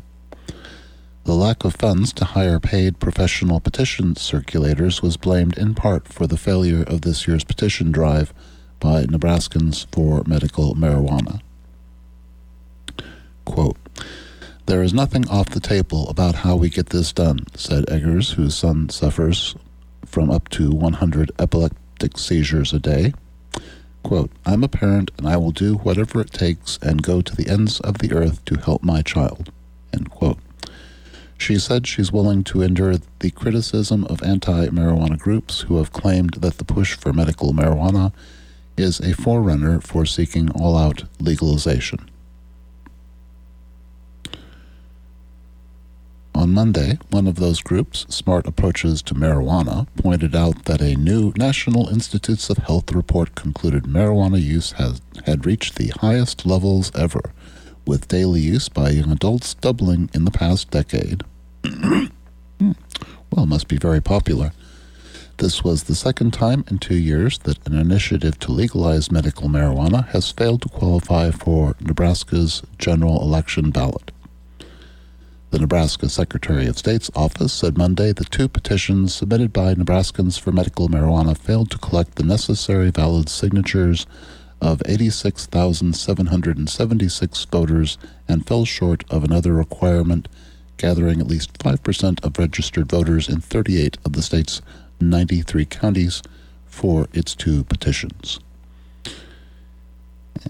The 1.24 1.34
lack 1.34 1.64
of 1.64 1.76
funds 1.76 2.12
to 2.14 2.24
hire 2.26 2.60
paid 2.60 3.00
professional 3.00 3.58
petition 3.58 4.14
circulators 4.14 5.00
was 5.00 5.16
blamed 5.16 5.56
in 5.56 5.74
part 5.74 6.06
for 6.06 6.26
the 6.26 6.36
failure 6.36 6.82
of 6.82 7.00
this 7.00 7.26
year's 7.26 7.44
petition 7.44 7.92
drive 7.92 8.34
by 8.78 9.04
Nebraskans 9.04 9.86
for 9.90 10.22
medical 10.26 10.74
marijuana. 10.74 11.40
Quote, 13.46 13.78
there 14.66 14.82
is 14.82 14.94
nothing 14.94 15.28
off 15.28 15.50
the 15.50 15.60
table 15.60 16.08
about 16.08 16.36
how 16.36 16.56
we 16.56 16.70
get 16.70 16.88
this 16.88 17.12
done, 17.12 17.46
said 17.54 17.84
Eggers, 17.90 18.32
whose 18.32 18.54
son 18.54 18.88
suffers 18.88 19.54
from 20.06 20.30
up 20.30 20.48
to 20.50 20.70
100 20.70 21.30
epileptic 21.38 22.16
seizures 22.16 22.72
a 22.72 22.78
day. 22.78 23.12
Quote, 24.02 24.30
I'm 24.46 24.64
a 24.64 24.68
parent 24.68 25.10
and 25.18 25.28
I 25.28 25.36
will 25.36 25.50
do 25.50 25.76
whatever 25.76 26.20
it 26.20 26.30
takes 26.30 26.78
and 26.82 27.02
go 27.02 27.20
to 27.20 27.36
the 27.36 27.48
ends 27.48 27.80
of 27.80 27.98
the 27.98 28.12
earth 28.12 28.44
to 28.46 28.56
help 28.56 28.82
my 28.82 29.02
child. 29.02 29.52
End 29.92 30.10
quote. 30.10 30.38
She 31.36 31.58
said 31.58 31.86
she's 31.86 32.12
willing 32.12 32.44
to 32.44 32.62
endure 32.62 32.96
the 33.18 33.30
criticism 33.30 34.04
of 34.04 34.22
anti 34.22 34.68
marijuana 34.68 35.18
groups 35.18 35.62
who 35.62 35.76
have 35.78 35.92
claimed 35.92 36.34
that 36.34 36.58
the 36.58 36.64
push 36.64 36.94
for 36.94 37.12
medical 37.12 37.52
marijuana 37.52 38.12
is 38.76 39.00
a 39.00 39.14
forerunner 39.14 39.80
for 39.80 40.06
seeking 40.06 40.50
all 40.50 40.76
out 40.76 41.04
legalization. 41.20 42.10
On 46.34 46.52
Monday, 46.52 46.98
one 47.10 47.28
of 47.28 47.36
those 47.36 47.62
groups, 47.62 48.06
Smart 48.08 48.46
Approaches 48.48 49.02
to 49.02 49.14
Marijuana, 49.14 49.86
pointed 49.96 50.34
out 50.34 50.64
that 50.64 50.80
a 50.80 50.96
new 50.96 51.32
National 51.36 51.88
Institutes 51.88 52.50
of 52.50 52.58
Health 52.58 52.90
report 52.92 53.36
concluded 53.36 53.84
marijuana 53.84 54.42
use 54.42 54.72
has, 54.72 55.00
had 55.26 55.46
reached 55.46 55.76
the 55.76 55.92
highest 56.00 56.44
levels 56.44 56.90
ever, 56.96 57.32
with 57.86 58.08
daily 58.08 58.40
use 58.40 58.68
by 58.68 58.90
young 58.90 59.12
adults 59.12 59.54
doubling 59.54 60.10
in 60.12 60.24
the 60.24 60.30
past 60.30 60.70
decade. 60.70 61.22
Hmm. 62.60 62.70
well, 63.32 63.46
must 63.46 63.66
be 63.66 63.78
very 63.78 64.00
popular. 64.00 64.52
This 65.38 65.64
was 65.64 65.84
the 65.84 65.96
second 65.96 66.32
time 66.32 66.64
in 66.70 66.78
two 66.78 66.94
years 66.94 67.38
that 67.38 67.66
an 67.66 67.76
initiative 67.76 68.38
to 68.38 68.52
legalize 68.52 69.10
medical 69.10 69.48
marijuana 69.48 70.06
has 70.10 70.30
failed 70.30 70.62
to 70.62 70.68
qualify 70.68 71.32
for 71.32 71.74
Nebraska's 71.80 72.62
general 72.78 73.20
election 73.22 73.72
ballot. 73.72 74.12
The 75.54 75.60
Nebraska 75.60 76.08
Secretary 76.08 76.66
of 76.66 76.78
State's 76.78 77.12
office 77.14 77.52
said 77.52 77.78
Monday 77.78 78.12
the 78.12 78.24
two 78.24 78.48
petitions 78.48 79.14
submitted 79.14 79.52
by 79.52 79.72
Nebraskans 79.72 80.36
for 80.36 80.50
medical 80.50 80.88
marijuana 80.88 81.38
failed 81.38 81.70
to 81.70 81.78
collect 81.78 82.16
the 82.16 82.24
necessary 82.24 82.90
valid 82.90 83.28
signatures 83.28 84.04
of 84.60 84.82
86,776 84.84 87.44
voters 87.44 87.98
and 88.26 88.44
fell 88.44 88.64
short 88.64 89.04
of 89.08 89.22
another 89.22 89.52
requirement 89.52 90.26
gathering 90.76 91.20
at 91.20 91.28
least 91.28 91.56
5% 91.60 92.24
of 92.24 92.36
registered 92.36 92.90
voters 92.90 93.28
in 93.28 93.40
38 93.40 93.96
of 94.04 94.14
the 94.14 94.22
state's 94.22 94.60
93 95.00 95.66
counties 95.66 96.20
for 96.66 97.06
its 97.12 97.36
two 97.36 97.62
petitions. 97.62 98.40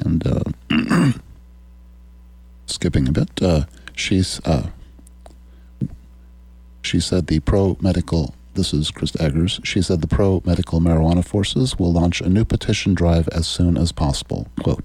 And 0.01 0.27
uh, 0.27 0.45
skipping 2.65 3.07
a 3.07 3.13
bit, 3.13 3.43
uh, 3.43 3.67
she's 3.95 4.41
uh, 4.47 4.71
she 6.85 7.01
said 7.01 7.27
the 7.27 7.41
pro 7.41 7.77
medical, 7.81 8.35
this 8.55 8.75
is 8.75 8.91
Chris 8.91 9.17
Eggers, 9.19 9.61
she 9.65 9.81
said 9.81 10.01
the 10.01 10.07
pro 10.07 10.43
medical 10.45 10.81
marijuana 10.81 11.25
forces 11.25 11.79
will 11.79 11.93
launch 11.93 12.21
a 12.21 12.29
new 12.29 12.45
petition 12.45 12.95
drive 12.95 13.27
as 13.29 13.47
soon 13.47 13.77
as 13.77 13.91
possible. 13.91 14.49
Quote, 14.63 14.85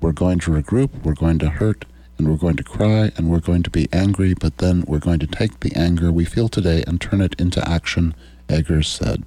We're 0.00 0.12
going 0.12 0.38
to 0.40 0.50
regroup, 0.50 1.02
we're 1.04 1.14
going 1.14 1.38
to 1.40 1.50
hurt, 1.50 1.84
and 2.16 2.28
we're 2.28 2.38
going 2.38 2.56
to 2.56 2.64
cry, 2.64 3.12
and 3.16 3.30
we're 3.30 3.40
going 3.40 3.62
to 3.64 3.70
be 3.70 3.88
angry, 3.92 4.34
but 4.34 4.58
then 4.58 4.82
we're 4.86 4.98
going 4.98 5.18
to 5.18 5.26
take 5.26 5.60
the 5.60 5.74
anger 5.76 6.10
we 6.10 6.24
feel 6.24 6.48
today 6.48 6.82
and 6.86 7.00
turn 7.00 7.20
it 7.20 7.38
into 7.38 7.66
action, 7.68 8.14
Eggers 8.48 8.88
said. 8.88 9.22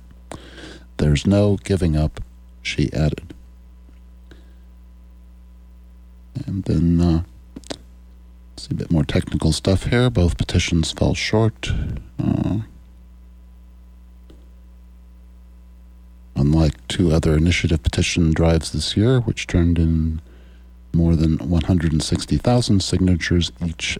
There's 0.98 1.28
no 1.28 1.58
giving 1.64 1.96
up, 1.96 2.22
she 2.64 2.92
added. 2.92 3.34
And 6.46 6.64
then, 6.64 7.00
uh, 7.02 7.24
See 8.60 8.72
a 8.72 8.76
bit 8.76 8.92
more 8.92 9.06
technical 9.06 9.54
stuff 9.54 9.86
here. 9.86 10.10
Both 10.10 10.38
petitions 10.38 10.92
fell 10.92 11.14
short. 11.14 11.72
Uh, 12.22 12.58
unlike 16.36 16.86
two 16.90 17.14
other 17.14 17.38
initiative 17.38 17.82
petition 17.82 18.34
drives 18.34 18.74
this 18.74 18.98
year, 18.98 19.22
which 19.22 19.48
turned 19.48 19.80
in 19.80 20.20
more 20.92 21.16
than 21.16 21.38
160,000 21.38 22.84
signatures 22.84 23.54
each 23.66 23.98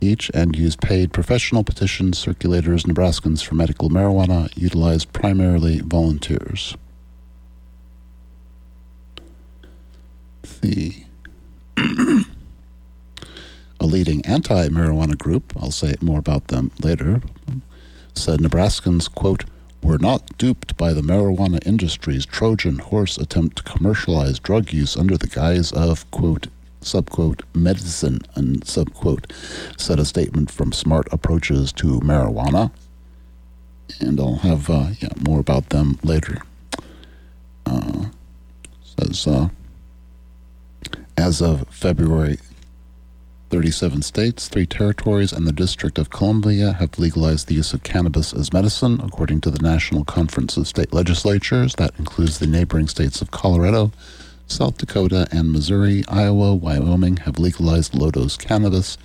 each 0.00 0.30
and 0.32 0.56
used 0.56 0.80
paid 0.80 1.12
professional 1.12 1.64
petition 1.64 2.12
circulators 2.12 2.86
Nebraskans 2.86 3.42
for 3.42 3.56
medical 3.56 3.90
marijuana 3.90 4.56
utilized 4.56 5.12
primarily 5.12 5.80
volunteers. 5.80 6.76
The 10.60 11.04
a 13.84 13.86
leading 13.86 14.24
anti 14.24 14.68
marijuana 14.68 15.16
group, 15.16 15.52
I'll 15.60 15.70
say 15.70 15.94
more 16.00 16.18
about 16.18 16.48
them 16.48 16.70
later, 16.82 17.20
said 18.14 18.40
Nebraskans, 18.40 19.14
quote, 19.14 19.44
were 19.82 19.98
not 19.98 20.38
duped 20.38 20.74
by 20.78 20.94
the 20.94 21.02
marijuana 21.02 21.64
industry's 21.66 22.24
Trojan 22.24 22.78
horse 22.78 23.18
attempt 23.18 23.58
to 23.58 23.62
commercialize 23.62 24.38
drug 24.38 24.72
use 24.72 24.96
under 24.96 25.18
the 25.18 25.26
guise 25.26 25.70
of, 25.72 26.10
quote, 26.10 26.46
subquote, 26.80 27.42
medicine, 27.54 28.20
and 28.34 28.62
subquote, 28.62 29.30
said 29.78 29.98
a 29.98 30.06
statement 30.06 30.50
from 30.50 30.72
Smart 30.72 31.06
Approaches 31.12 31.70
to 31.74 32.00
Marijuana. 32.00 32.70
And 34.00 34.18
I'll 34.18 34.36
have 34.36 34.70
uh, 34.70 34.88
yeah, 34.98 35.10
more 35.20 35.40
about 35.40 35.68
them 35.68 35.98
later. 36.02 36.38
Uh, 37.66 38.06
says, 38.98 39.26
uh, 39.26 39.50
as 41.18 41.42
of 41.42 41.68
February 41.68 42.38
37 43.54 44.02
states, 44.02 44.48
three 44.48 44.66
territories, 44.66 45.32
and 45.32 45.46
the 45.46 45.52
District 45.52 45.96
of 45.96 46.10
Columbia 46.10 46.72
have 46.72 46.98
legalized 46.98 47.46
the 47.46 47.54
use 47.54 47.72
of 47.72 47.84
cannabis 47.84 48.34
as 48.34 48.52
medicine, 48.52 49.00
according 49.00 49.40
to 49.42 49.48
the 49.48 49.62
National 49.62 50.04
Conference 50.04 50.56
of 50.56 50.66
State 50.66 50.92
Legislatures. 50.92 51.76
That 51.76 51.96
includes 51.96 52.40
the 52.40 52.48
neighboring 52.48 52.88
states 52.88 53.22
of 53.22 53.30
Colorado, 53.30 53.92
South 54.48 54.76
Dakota, 54.78 55.28
and 55.30 55.52
Missouri. 55.52 56.02
Iowa, 56.08 56.52
Wyoming 56.56 57.18
have 57.18 57.38
legalized 57.38 57.94
low 57.94 58.10
dose 58.10 58.36
cannabis 58.36 58.98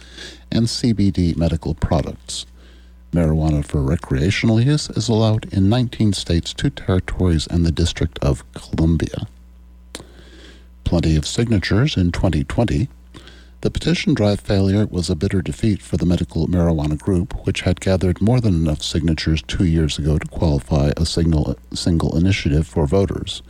and 0.52 0.66
CBD 0.66 1.38
medical 1.38 1.76
products. 1.76 2.48
Marijuana 3.14 3.64
for 3.64 3.84
recreational 3.84 4.60
use 4.60 4.90
is 4.90 5.08
allowed 5.08 5.46
in 5.54 5.70
19 5.70 6.14
states, 6.14 6.56
two 6.56 6.72
territories, 6.72 7.46
and 7.46 7.68
the 7.68 7.72
District 7.72 8.18
of 8.24 8.52
Columbia. 8.54 9.28
Plenty 10.86 11.16
of 11.16 11.28
signatures 11.28 11.96
in 11.96 12.12
2020 12.12 12.90
The 13.62 13.70
petition 13.70 14.14
drive 14.14 14.40
failure 14.40 14.86
was 14.86 15.10
a 15.10 15.18
bitter 15.18 15.42
defeat 15.42 15.82
for 15.82 15.98
the 15.98 16.06
medical 16.06 16.48
marijuana 16.48 16.98
group, 16.98 17.46
which 17.46 17.62
had 17.62 17.82
gathered 17.82 18.22
more 18.22 18.40
than 18.40 18.54
enough 18.54 18.82
signatures 18.82 19.42
two 19.42 19.66
years 19.66 20.00
ago 20.00 20.18
to 20.18 20.28
qualify 20.30 20.94
a 20.96 21.06
single, 21.06 21.58
single 21.74 22.16
initiative 22.16 22.66
for 22.66 22.88
voters, 22.88 23.42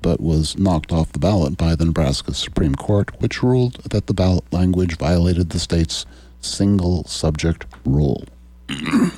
but 0.00 0.22
was 0.22 0.56
knocked 0.56 0.90
off 0.90 1.12
the 1.12 1.18
ballot 1.18 1.58
by 1.58 1.74
the 1.74 1.84
Nebraska 1.84 2.32
Supreme 2.32 2.74
Court, 2.74 3.10
which 3.20 3.42
ruled 3.42 3.74
that 3.84 4.06
the 4.06 4.14
ballot 4.14 4.50
language 4.52 4.96
violated 4.96 5.50
the 5.50 5.58
state's 5.58 6.06
single 6.40 7.04
subject 7.04 7.66
rule. 7.84 8.24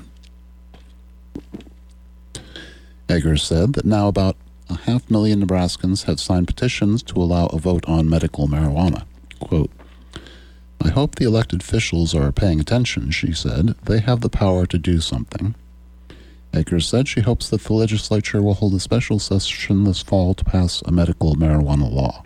Eggers 3.08 3.44
said 3.44 3.74
that 3.74 3.84
now 3.84 4.08
about 4.08 4.36
a 4.68 4.78
half 4.78 5.08
million 5.08 5.46
Nebraskans 5.46 6.06
have 6.06 6.18
signed 6.18 6.48
petitions 6.48 7.04
to 7.04 7.22
allow 7.22 7.46
a 7.46 7.58
vote 7.58 7.84
on 7.88 8.10
medical 8.10 8.48
marijuana. 8.48 9.04
Quote, 9.38 9.70
I 10.84 10.90
hope 10.90 11.14
the 11.14 11.24
elected 11.24 11.62
officials 11.62 12.14
are 12.14 12.30
paying 12.30 12.60
attention, 12.60 13.10
she 13.10 13.32
said. 13.32 13.74
They 13.84 14.00
have 14.00 14.20
the 14.20 14.28
power 14.28 14.66
to 14.66 14.76
do 14.76 15.00
something. 15.00 15.54
Eggers 16.52 16.86
said 16.86 17.08
she 17.08 17.22
hopes 17.22 17.48
that 17.48 17.64
the 17.64 17.72
legislature 17.72 18.42
will 18.42 18.54
hold 18.54 18.74
a 18.74 18.80
special 18.80 19.18
session 19.18 19.84
this 19.84 20.02
fall 20.02 20.34
to 20.34 20.44
pass 20.44 20.82
a 20.82 20.92
medical 20.92 21.36
marijuana 21.36 21.90
law. 21.90 22.22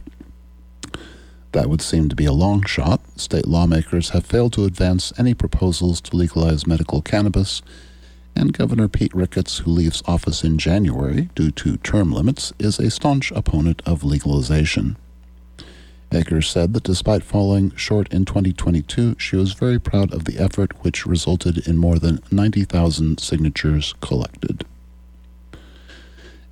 That 1.52 1.70
would 1.70 1.80
seem 1.80 2.08
to 2.08 2.16
be 2.16 2.26
a 2.26 2.32
long 2.32 2.64
shot. 2.64 3.00
State 3.18 3.46
lawmakers 3.46 4.10
have 4.10 4.26
failed 4.26 4.52
to 4.54 4.64
advance 4.64 5.12
any 5.16 5.34
proposals 5.34 6.00
to 6.02 6.16
legalize 6.16 6.66
medical 6.66 7.00
cannabis, 7.00 7.62
and 8.34 8.52
Governor 8.52 8.88
Pete 8.88 9.14
Ricketts, 9.14 9.58
who 9.58 9.70
leaves 9.70 10.02
office 10.04 10.42
in 10.42 10.58
January 10.58 11.30
due 11.36 11.52
to 11.52 11.76
term 11.78 12.12
limits, 12.12 12.52
is 12.58 12.78
a 12.78 12.90
staunch 12.90 13.30
opponent 13.30 13.82
of 13.86 14.04
legalization. 14.04 14.96
Eggers 16.10 16.48
said 16.48 16.72
that 16.72 16.84
despite 16.84 17.22
falling 17.22 17.74
short 17.76 18.12
in 18.12 18.24
2022, 18.24 19.16
she 19.18 19.36
was 19.36 19.52
very 19.52 19.78
proud 19.78 20.12
of 20.12 20.24
the 20.24 20.38
effort 20.38 20.72
which 20.82 21.06
resulted 21.06 21.66
in 21.68 21.76
more 21.76 21.98
than 21.98 22.20
90,000 22.30 23.20
signatures 23.20 23.94
collected. 24.00 24.64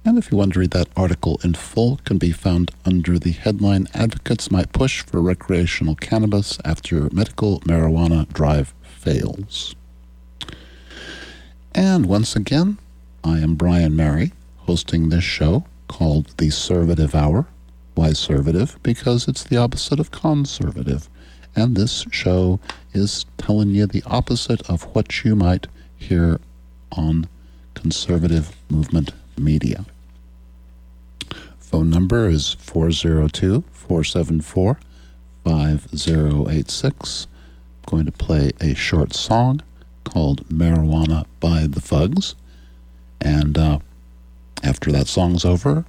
And 0.04 0.18
if 0.18 0.30
you 0.30 0.38
want 0.38 0.52
to 0.52 0.60
read 0.60 0.70
that 0.70 0.88
article 0.96 1.40
in 1.42 1.54
full, 1.54 1.98
can 2.04 2.18
be 2.18 2.32
found 2.32 2.70
under 2.84 3.18
the 3.18 3.32
headline 3.32 3.88
Advocates 3.94 4.50
Might 4.50 4.72
Push 4.72 5.02
for 5.02 5.20
Recreational 5.20 5.96
Cannabis 5.96 6.58
After 6.64 7.08
Medical 7.10 7.60
Marijuana 7.60 8.32
Drive 8.32 8.72
Fails. 8.82 9.74
And 11.74 12.06
once 12.06 12.36
again, 12.36 12.78
I 13.24 13.38
am 13.38 13.56
Brian 13.56 13.96
Mary, 13.96 14.32
hosting 14.58 15.08
this 15.08 15.24
show 15.24 15.64
called 15.88 16.26
The 16.36 16.48
Servative 16.48 17.14
Hour 17.14 17.46
why 17.96 18.08
conservative? 18.08 18.78
Because 18.82 19.26
it's 19.26 19.42
the 19.42 19.56
opposite 19.56 19.98
of 19.98 20.10
conservative. 20.10 21.08
And 21.56 21.74
this 21.74 22.04
show 22.10 22.60
is 22.92 23.24
telling 23.38 23.70
you 23.70 23.86
the 23.86 24.02
opposite 24.06 24.60
of 24.68 24.82
what 24.94 25.24
you 25.24 25.34
might 25.34 25.66
hear 25.96 26.38
on 26.92 27.26
conservative 27.74 28.54
movement 28.70 29.12
media. 29.38 29.86
Phone 31.58 31.88
number 31.88 32.28
is 32.28 32.54
402 32.60 33.64
474 33.72 34.78
5086. 35.44 37.26
I'm 37.26 37.90
going 37.90 38.06
to 38.06 38.12
play 38.12 38.52
a 38.60 38.74
short 38.74 39.14
song 39.14 39.62
called 40.04 40.46
Marijuana 40.48 41.24
by 41.40 41.66
the 41.66 41.80
Fugs. 41.80 42.34
And 43.22 43.56
uh, 43.56 43.78
after 44.62 44.92
that 44.92 45.06
song's 45.06 45.46
over, 45.46 45.86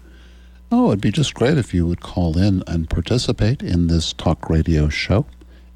Oh, 0.70 0.90
it'd 0.90 1.00
be 1.00 1.12
just 1.12 1.34
great 1.34 1.58
if 1.58 1.74
you 1.74 1.88
would 1.88 2.02
call 2.02 2.38
in 2.38 2.62
and 2.68 2.90
participate 2.90 3.64
in 3.64 3.88
this 3.88 4.12
talk 4.12 4.50
radio 4.50 4.90
show 4.90 5.26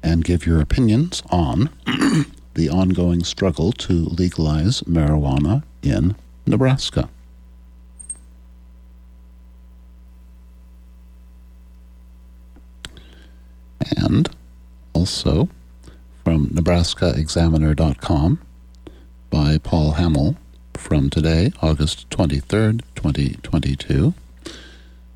and 0.02 0.22
give 0.22 0.44
your 0.44 0.60
opinions 0.60 1.22
on 1.30 1.70
the 2.54 2.68
ongoing 2.68 3.24
struggle 3.24 3.72
to 3.72 3.92
legalize 3.92 4.82
marijuana 4.82 5.62
in 5.82 6.14
Nebraska. 6.46 7.08
And 13.96 14.28
also 14.92 15.48
from 16.22 16.48
NebraskaExaminer.com 16.48 18.40
by 19.30 19.56
Paul 19.56 19.92
Hammel 19.92 20.36
from 20.74 21.08
today, 21.08 21.50
August 21.62 22.10
23rd, 22.10 22.82
2022. 22.94 24.12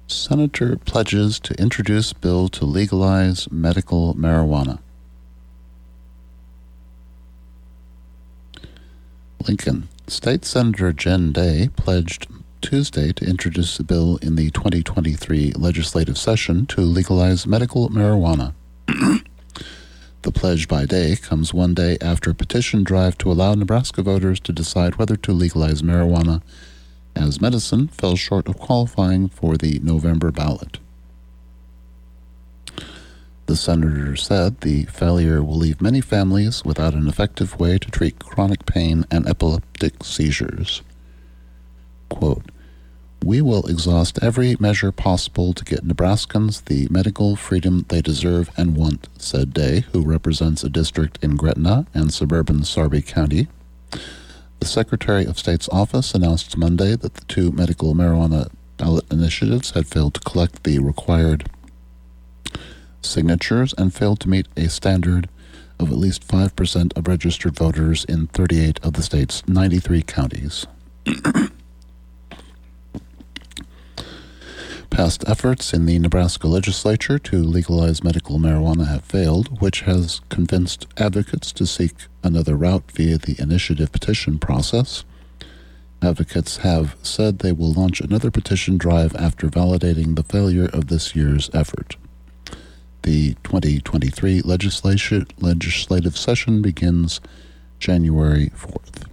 Senator 0.09 0.77
pledges 0.77 1.41
to 1.41 1.61
introduce 1.61 2.13
bill 2.13 2.49
to 2.51 2.65
legalize 2.65 3.51
medical 3.51 4.15
marijuana. 4.15 4.79
Lincoln. 9.49 9.89
State 10.07 10.45
Senator 10.45 10.93
Jen 10.93 11.33
Day 11.33 11.71
pledged 11.75 12.29
Tuesday 12.61 13.13
to 13.15 13.25
introduce 13.25 13.81
a 13.81 13.85
bill 13.85 14.19
in 14.23 14.37
the 14.37 14.51
2023 14.51 15.53
legislative 15.57 16.17
session 16.17 16.67
to 16.67 16.83
legalize 16.83 17.45
medical 17.45 17.89
marijuana. 17.89 18.55
the 20.23 20.31
pledge 20.33 20.69
by 20.69 20.87
Day 20.87 21.17
comes 21.17 21.53
one 21.53 21.75
day 21.75 21.99
after 22.01 22.31
a 22.31 22.35
petition 22.35 22.85
drive 22.85 23.19
to 23.19 23.33
allow 23.33 23.55
Nebraska 23.55 24.03
voters 24.03 24.39
to 24.41 24.53
decide 24.53 24.97
whether 24.97 25.17
to 25.17 25.33
legalize 25.33 25.83
marijuana 25.83 26.43
as 27.17 27.41
medicine 27.41 27.89
fell 27.89 28.15
short 28.15 28.49
of 28.49 28.59
qualifying 28.59 29.29
for 29.29 29.57
the 29.57 29.81
November 29.83 30.31
ballot. 30.31 30.79
The 33.47 33.57
senator 33.57 34.17
said 34.17 34.61
the 34.61 34.85
failure 34.85 35.43
will 35.43 35.57
leave 35.57 35.81
many 35.81 36.01
families 36.01 36.65
without 36.65 36.95
an 36.95 37.09
effective 37.09 37.59
way 37.59 37.79
to 37.79 37.91
treat 37.91 38.25
chronic 38.25 38.67
pain 38.67 39.05
and 39.11 39.27
epileptic 39.27 40.03
seizures. 40.03 40.83
Quote, 42.09 42.51
we 43.25 43.41
will 43.41 43.67
exhaust 43.67 44.23
every 44.23 44.57
measure 44.61 44.93
possible 44.93 45.53
to 45.53 45.65
get 45.65 45.85
Nebraskans 45.85 46.65
the 46.67 46.87
medical 46.91 47.35
freedom 47.35 47.85
they 47.89 48.01
deserve 48.01 48.51
and 48.57 48.77
want, 48.77 49.09
said 49.19 49.53
Day, 49.53 49.85
who 49.93 50.03
represents 50.03 50.63
a 50.63 50.69
district 50.69 51.19
in 51.23 51.37
Gretna 51.37 51.87
and 51.95 52.13
suburban 52.13 52.63
Sarpy 52.63 53.03
County. 53.03 53.49
The 54.61 54.67
Secretary 54.67 55.25
of 55.25 55.39
State's 55.39 55.69
office 55.71 56.15
announced 56.15 56.57
Monday 56.57 56.97
that 56.97 57.15
the 57.15 57.25
two 57.27 57.53
medical 57.53 57.95
marijuana 57.95 58.51
ballot 58.77 59.05
initiatives 59.11 59.71
had 59.71 59.87
failed 59.87 60.15
to 60.15 60.21
collect 60.21 60.65
the 60.65 60.79
required 60.79 61.49
signatures 63.03 63.75
and 63.79 63.95
failed 63.95 64.21
to 64.21 64.29
meet 64.29 64.47
a 64.57 64.69
standard 64.69 65.29
of 65.79 65.91
at 65.91 65.99
least 65.99 66.27
5% 66.27 66.97
of 66.97 67.09
registered 67.09 67.55
voters 67.55 68.05
in 68.05 68.27
38 68.29 68.81
of 68.83 68.95
the 68.95 69.03
state's 69.03 69.47
93 69.47 70.03
counties. 70.03 70.67
Past 74.91 75.25
efforts 75.29 75.75
in 75.75 75.85
the 75.85 75.99
Nebraska 75.99 76.47
legislature 76.47 77.19
to 77.19 77.43
legalize 77.43 78.03
medical 78.03 78.39
marijuana 78.39 78.87
have 78.87 79.05
failed, 79.05 79.61
which 79.61 79.83
has 79.83 80.21
convinced 80.31 80.87
advocates 80.97 81.53
to 81.53 81.67
seek 81.67 81.93
another 82.23 82.57
route 82.57 82.91
via 82.93 83.19
the 83.19 83.37
initiative 83.39 83.93
petition 83.93 84.39
process. 84.39 85.05
Advocates 86.03 86.59
have 86.59 86.97
said 87.03 87.39
they 87.39 87.53
will 87.53 87.73
launch 87.73 88.01
another 88.01 88.31
petition 88.31 88.79
drive 88.79 89.15
after 89.17 89.49
validating 89.49 90.17
the 90.17 90.23
failure 90.23 90.69
of 90.73 90.87
this 90.87 91.15
year's 91.15 91.51
effort. 91.53 91.97
The 93.03 93.35
2023 93.45 94.43
legislative 94.43 96.17
session 96.17 96.63
begins 96.63 97.21
January 97.79 98.51
4th. 98.51 99.05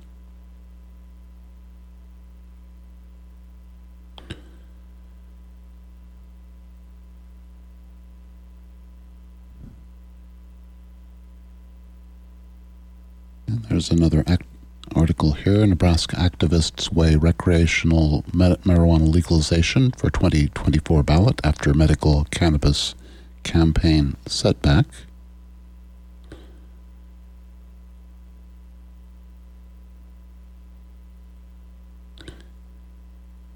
There's 13.69 13.91
another 13.91 14.23
act- 14.27 14.47
article 14.95 15.33
here. 15.33 15.65
Nebraska 15.65 16.15
activists 16.15 16.91
weigh 16.91 17.15
recreational 17.15 18.23
marijuana 18.31 19.11
legalization 19.11 19.91
for 19.91 20.09
2024 20.09 21.03
ballot 21.03 21.39
after 21.43 21.73
medical 21.73 22.25
cannabis 22.31 22.95
campaign 23.43 24.15
setback. 24.25 24.85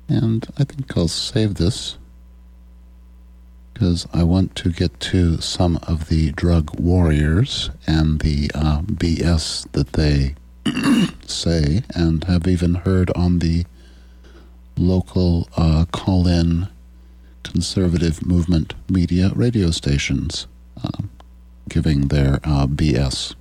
And 0.09 0.47
I 0.57 0.63
think 0.63 0.95
I'll 0.95 1.07
save 1.09 1.55
this 1.55 1.97
because 3.77 4.07
I 4.11 4.23
want 4.23 4.55
to 4.55 4.71
get 4.71 4.99
to 5.01 5.39
some 5.39 5.77
of 5.83 6.09
the 6.09 6.31
drug 6.31 6.79
warriors 6.79 7.69
and 7.85 8.19
the 8.21 8.49
uh, 8.55 8.81
BS 8.81 9.71
that 9.73 9.93
they 9.93 10.33
say, 11.27 11.83
and 11.93 12.23
have 12.23 12.47
even 12.47 12.73
heard 12.73 13.11
on 13.11 13.37
the 13.37 13.65
local 14.77 15.47
uh, 15.55 15.85
call 15.91 16.27
in 16.27 16.69
conservative 17.43 18.25
movement 18.25 18.73
media 18.89 19.31
radio 19.35 19.69
stations. 19.69 20.47
Um, 20.83 21.11
giving 21.69 22.07
their 22.07 22.39
uh, 22.43 22.65
BS 22.65 23.35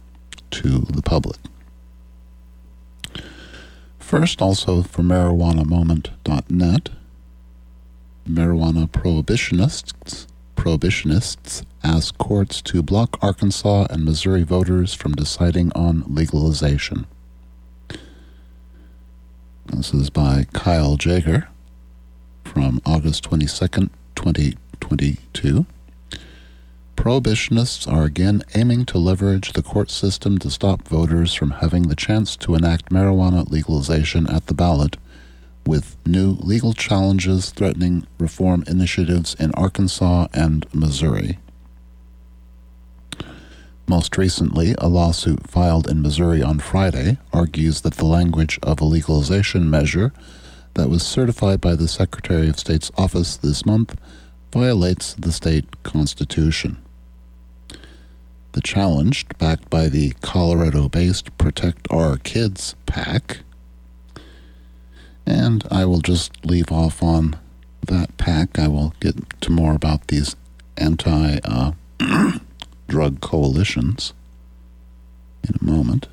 to 0.50 0.80
the 0.80 1.00
public. 1.00 1.38
First, 3.98 4.42
also 4.42 4.82
for 4.82 5.02
marijuanamoment.net, 5.02 6.90
marijuana 8.26 8.88
prohibitionists 8.88 10.26
prohibitionists 10.66 11.64
ask 11.84 12.18
courts 12.18 12.60
to 12.60 12.82
block 12.82 13.16
Arkansas 13.22 13.86
and 13.88 14.04
Missouri 14.04 14.42
voters 14.42 14.92
from 14.94 15.14
deciding 15.14 15.70
on 15.74 16.02
legalization. 16.08 17.06
This 19.66 19.94
is 19.94 20.10
by 20.10 20.46
Kyle 20.52 20.96
Jaeger 20.96 21.46
from 22.42 22.80
August 22.84 23.30
22nd, 23.30 23.90
2022. 24.16 25.66
Prohibitionists 26.96 27.86
are 27.86 28.04
again 28.04 28.42
aiming 28.56 28.86
to 28.86 28.98
leverage 28.98 29.52
the 29.52 29.62
court 29.62 29.90
system 29.90 30.38
to 30.38 30.50
stop 30.50 30.88
voters 30.88 31.32
from 31.32 31.50
having 31.52 31.84
the 31.84 31.94
chance 31.94 32.34
to 32.38 32.56
enact 32.56 32.90
marijuana 32.90 33.48
legalization 33.48 34.28
at 34.28 34.46
the 34.46 34.54
ballot, 34.54 34.96
with 35.66 35.96
new 36.06 36.36
legal 36.40 36.72
challenges 36.72 37.50
threatening 37.50 38.06
reform 38.18 38.64
initiatives 38.66 39.34
in 39.34 39.52
Arkansas 39.52 40.28
and 40.32 40.66
Missouri. 40.72 41.38
Most 43.88 44.18
recently, 44.18 44.74
a 44.78 44.88
lawsuit 44.88 45.48
filed 45.48 45.88
in 45.88 46.02
Missouri 46.02 46.42
on 46.42 46.58
Friday 46.58 47.18
argues 47.32 47.82
that 47.82 47.94
the 47.94 48.04
language 48.04 48.58
of 48.62 48.80
a 48.80 48.84
legalization 48.84 49.70
measure 49.70 50.12
that 50.74 50.90
was 50.90 51.04
certified 51.04 51.60
by 51.60 51.74
the 51.74 51.88
Secretary 51.88 52.48
of 52.48 52.58
State's 52.58 52.90
office 52.98 53.36
this 53.36 53.64
month 53.64 53.96
violates 54.52 55.14
the 55.14 55.32
state 55.32 55.82
constitution. 55.84 56.78
The 58.52 58.60
challenge, 58.60 59.26
backed 59.38 59.70
by 59.70 59.88
the 59.88 60.14
Colorado 60.20 60.88
based 60.88 61.36
Protect 61.38 61.86
Our 61.90 62.16
Kids 62.16 62.74
PAC, 62.86 63.38
and 65.26 65.66
I 65.70 65.84
will 65.84 66.00
just 66.00 66.44
leave 66.44 66.70
off 66.70 67.02
on 67.02 67.36
that 67.86 68.16
pack. 68.16 68.58
I 68.58 68.68
will 68.68 68.94
get 69.00 69.40
to 69.40 69.50
more 69.50 69.74
about 69.74 70.08
these 70.08 70.36
anti 70.76 71.38
uh, 71.44 71.72
drug 72.88 73.20
coalitions 73.20 74.12
in 75.42 75.54
a 75.60 75.64
moment. 75.64 76.08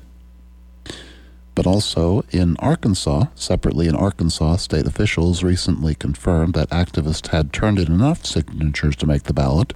But 1.54 1.66
also 1.68 2.24
in 2.30 2.56
Arkansas, 2.56 3.26
separately 3.36 3.86
in 3.86 3.94
Arkansas, 3.94 4.56
state 4.56 4.86
officials 4.86 5.44
recently 5.44 5.94
confirmed 5.94 6.54
that 6.54 6.70
activists 6.70 7.28
had 7.28 7.52
turned 7.52 7.78
in 7.78 7.92
enough 7.92 8.26
signatures 8.26 8.96
to 8.96 9.06
make 9.06 9.24
the 9.24 9.32
ballot, 9.32 9.72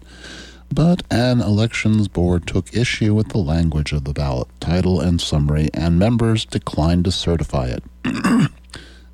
but 0.74 1.03
an 1.11 1.40
elections 1.40 2.09
board 2.09 2.46
took 2.46 2.74
issue 2.77 3.14
with 3.14 3.29
the 3.29 3.38
language 3.38 3.92
of 3.92 4.05
the 4.05 4.12
ballot, 4.12 4.48
title, 4.59 5.01
and 5.01 5.20
summary, 5.20 5.70
and 5.72 5.98
members 5.98 6.44
declined 6.44 7.05
to 7.05 7.12
certify 7.12 7.66
it. 7.66 7.85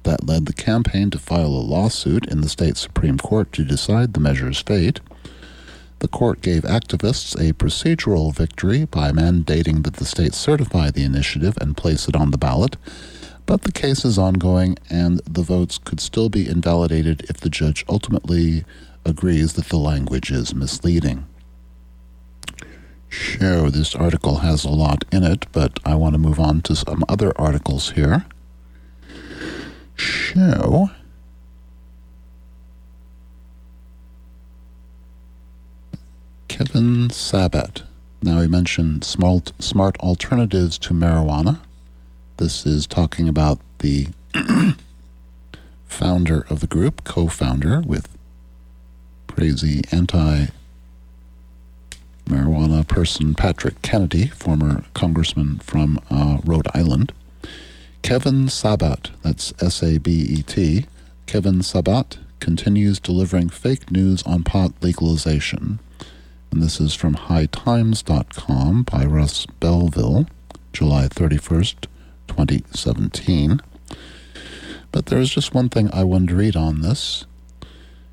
that 0.05 0.27
led 0.27 0.47
the 0.47 0.53
campaign 0.53 1.11
to 1.11 1.19
file 1.19 1.47
a 1.47 1.69
lawsuit 1.69 2.27
in 2.27 2.40
the 2.40 2.49
state 2.49 2.77
Supreme 2.77 3.19
Court 3.19 3.53
to 3.53 3.64
decide 3.64 4.14
the 4.14 4.21
measure's 4.21 4.61
fate. 4.61 5.01
The 5.99 6.09
court 6.09 6.43
gave 6.43 6.62
activists 6.62 7.35
a 7.35 7.55
procedural 7.55 8.35
victory 8.35 8.85
by 8.85 9.11
mandating 9.11 9.85
that 9.85 9.95
the 9.95 10.05
state 10.05 10.35
certify 10.35 10.90
the 10.90 11.05
initiative 11.05 11.57
and 11.61 11.77
place 11.77 12.09
it 12.09 12.17
on 12.17 12.31
the 12.31 12.38
ballot, 12.38 12.77
but 13.47 13.62
the 13.62 13.73
case 13.73 14.05
is 14.05 14.19
ongoing 14.19 14.77
and 14.90 15.21
the 15.21 15.43
votes 15.43 15.79
could 15.79 16.01
still 16.01 16.29
be 16.29 16.49
invalidated 16.49 17.25
if 17.29 17.38
the 17.38 17.51
judge 17.51 17.85
ultimately 17.88 18.64
agrees 19.05 19.55
that 19.55 19.69
the 19.69 19.77
language 19.77 20.31
is 20.31 20.55
misleading. 20.55 21.27
Sure, 23.09 23.71
this 23.71 23.95
article 23.95 24.38
has 24.38 24.64
a 24.64 24.71
lot 24.71 25.05
in 25.12 25.23
it, 25.23 25.47
but 25.53 25.79
I 25.85 25.95
want 25.95 26.14
to 26.14 26.19
move 26.19 26.40
on 26.40 26.62
to 26.62 26.75
some 26.75 27.05
other 27.09 27.33
articles 27.40 27.90
here. 27.90 28.27
So, 30.35 30.90
Kevin 36.49 37.09
Sabet. 37.09 37.83
Now, 38.20 38.40
he 38.40 38.49
mentioned 38.49 39.05
smart, 39.05 39.53
smart 39.61 39.97
alternatives 39.99 40.77
to 40.79 40.94
marijuana. 40.94 41.61
This 42.38 42.66
is 42.66 42.87
talking 42.88 43.29
about 43.29 43.61
the 43.79 44.09
founder 45.87 46.44
of 46.51 46.59
the 46.59 46.66
group, 46.66 47.05
co 47.05 47.29
founder 47.29 47.81
with 47.81 48.09
crazy 49.29 49.83
anti 49.92 50.47
marijuana 52.27 52.87
person 52.88 53.35
Patrick 53.35 53.81
Kennedy, 53.83 54.27
former 54.29 54.85
congressman 54.94 55.61
from 55.61 56.01
uh, 56.11 56.38
Rhode 56.44 56.66
Island. 56.75 57.12
Kevin 58.05 58.49
Sabet, 58.49 59.11
that's 59.23 59.55
S 59.61 59.83
A 59.83 59.99
B 59.99 60.12
E 60.12 60.43
T, 60.43 60.85
Kevin 61.25 61.61
Sabet 61.61 62.19
continues 62.38 63.01
delivering 63.01 63.49
fake 63.49 63.90
news 63.90 64.23
on 64.25 64.43
pot 64.45 64.73
legalization 64.83 65.79
and 66.55 66.62
this 66.62 66.81
is 66.81 66.95
from 66.95 67.14
hightimes.com 67.14 68.83
by 68.85 69.05
Russ 69.05 69.47
Belville, 69.59 70.27
July 70.73 71.09
31st, 71.09 71.87
2017. 72.29 73.61
But 74.93 75.07
there's 75.07 75.31
just 75.31 75.53
one 75.53 75.69
thing 75.69 75.90
I 75.93 76.05
wanted 76.05 76.29
to 76.29 76.37
read 76.37 76.55
on 76.55 76.83
this. 76.83 77.25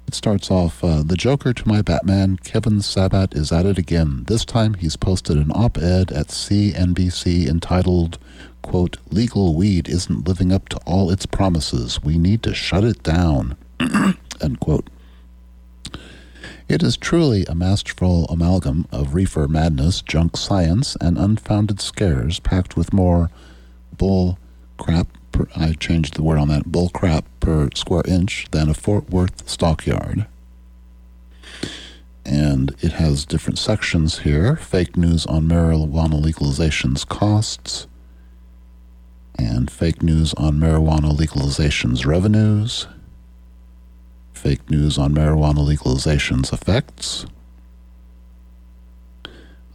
It 0.07 0.15
starts 0.15 0.49
off 0.49 0.83
uh, 0.83 1.03
The 1.03 1.15
Joker 1.15 1.53
to 1.53 1.67
my 1.67 1.83
Batman, 1.83 2.37
Kevin 2.37 2.81
Sabat 2.81 3.35
is 3.35 3.51
at 3.51 3.67
it 3.67 3.77
again. 3.77 4.23
This 4.27 4.43
time 4.43 4.73
he's 4.73 4.95
posted 4.95 5.37
an 5.37 5.51
op 5.51 5.77
ed 5.77 6.11
at 6.11 6.29
CNBC 6.29 7.45
entitled, 7.45 8.17
quote, 8.61 8.97
Legal 9.09 9.55
weed 9.55 9.87
isn't 9.89 10.27
living 10.27 10.51
up 10.51 10.69
to 10.69 10.77
all 10.85 11.11
its 11.11 11.25
promises. 11.25 12.03
We 12.03 12.17
need 12.17 12.43
to 12.43 12.53
shut 12.53 12.83
it 12.83 13.03
down, 13.03 13.55
end 14.41 14.59
quote. 14.59 14.89
It 16.67 16.83
is 16.83 16.95
truly 16.95 17.45
a 17.45 17.55
masterful 17.55 18.25
amalgam 18.25 18.87
of 18.93 19.13
reefer 19.13 19.47
madness, 19.47 20.01
junk 20.01 20.37
science, 20.37 20.95
and 21.01 21.17
unfounded 21.17 21.81
scares 21.81 22.39
packed 22.39 22.77
with 22.77 22.93
more 22.93 23.29
bull 23.97 24.39
crap, 24.77 25.07
per, 25.31 25.47
I 25.55 25.73
changed 25.73 26.15
the 26.15 26.23
word 26.23 26.39
on 26.39 26.47
that, 26.47 26.71
bull 26.71 26.89
crap 26.89 27.25
per 27.41 27.69
square 27.75 28.03
inch 28.07 28.47
than 28.51 28.69
a 28.69 28.73
Fort 28.73 29.09
Worth 29.09 29.49
stockyard. 29.49 30.25
And 32.25 32.73
it 32.79 32.93
has 32.93 33.25
different 33.25 33.59
sections 33.59 34.19
here 34.19 34.55
fake 34.55 34.95
news 34.95 35.25
on 35.25 35.49
marijuana 35.49 36.23
legalization's 36.23 37.03
costs, 37.03 37.87
and 39.37 39.69
fake 39.71 40.01
news 40.01 40.33
on 40.35 40.59
marijuana 40.59 41.15
legalization's 41.15 42.05
revenues 42.05 42.87
fake 44.41 44.71
news 44.71 44.97
on 44.97 45.13
marijuana 45.13 45.59
legalization's 45.59 46.51
effects. 46.51 47.27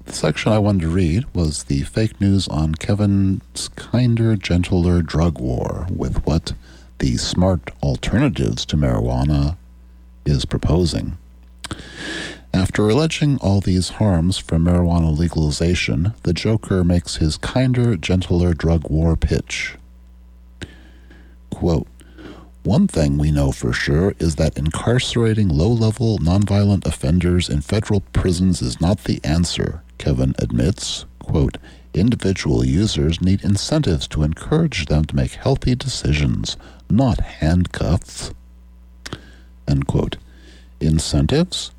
The 0.06 0.12
section 0.12 0.50
I 0.50 0.58
wanted 0.58 0.80
to 0.80 0.88
read 0.88 1.24
was 1.32 1.64
the 1.64 1.82
fake 1.82 2.20
news 2.20 2.48
on 2.48 2.74
Kevin's 2.74 3.68
kinder, 3.76 4.34
gentler 4.34 5.02
drug 5.02 5.38
war 5.38 5.86
with 5.88 6.26
what 6.26 6.52
the 6.98 7.16
smart 7.16 7.70
alternatives 7.80 8.66
to 8.66 8.76
marijuana 8.76 9.56
is 10.24 10.44
proposing. 10.44 11.16
After 12.52 12.88
alleging 12.88 13.38
all 13.38 13.60
these 13.60 13.90
harms 13.90 14.38
from 14.38 14.64
marijuana 14.64 15.16
legalization, 15.16 16.14
the 16.22 16.32
Joker 16.32 16.82
makes 16.84 17.16
his 17.16 17.36
kinder, 17.36 17.96
gentler 17.96 18.54
drug 18.54 18.88
war 18.90 19.16
pitch. 19.16 19.76
Quote, 21.50 21.86
one 22.66 22.88
thing 22.88 23.16
we 23.16 23.30
know 23.30 23.52
for 23.52 23.72
sure 23.72 24.14
is 24.18 24.34
that 24.36 24.58
incarcerating 24.58 25.48
low 25.48 25.68
level 25.68 26.18
nonviolent 26.18 26.84
offenders 26.84 27.48
in 27.48 27.60
federal 27.60 28.00
prisons 28.12 28.60
is 28.60 28.80
not 28.80 29.04
the 29.04 29.20
answer, 29.22 29.82
Kevin 29.98 30.34
admits. 30.38 31.04
Quote, 31.20 31.58
Individual 31.94 32.64
users 32.64 33.22
need 33.22 33.42
incentives 33.44 34.08
to 34.08 34.22
encourage 34.22 34.86
them 34.86 35.04
to 35.04 35.16
make 35.16 35.32
healthy 35.32 35.74
decisions, 35.74 36.56
not 36.90 37.20
handcuffs. 37.20 38.32
End 39.68 39.86
quote. 39.86 40.16
Incentives? 40.80 41.70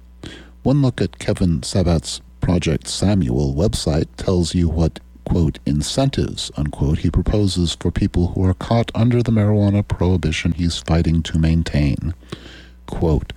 One 0.67 0.82
look 0.82 0.99
at 0.99 1.17
Kevin 1.17 1.62
Sabet's 1.62 2.19
Project 2.41 2.89
Samuel 2.89 3.56
website 3.56 4.08
tells 4.17 4.53
you 4.53 4.67
what 4.67 4.99
quote, 5.23 5.60
incentives, 5.65 6.51
unquote, 6.58 6.97
he 6.97 7.10
proposes 7.10 7.73
for 7.73 7.89
people 7.89 8.34
who 8.34 8.43
are 8.43 8.53
caught 8.53 8.91
under 8.93 9.23
the 9.23 9.32
marijuana 9.32 9.88
prohibition 9.88 10.51
he's 10.51 10.80
fighting 10.80 11.23
to 11.23 11.39
maintain. 11.39 12.13
Quote, 12.86 13.32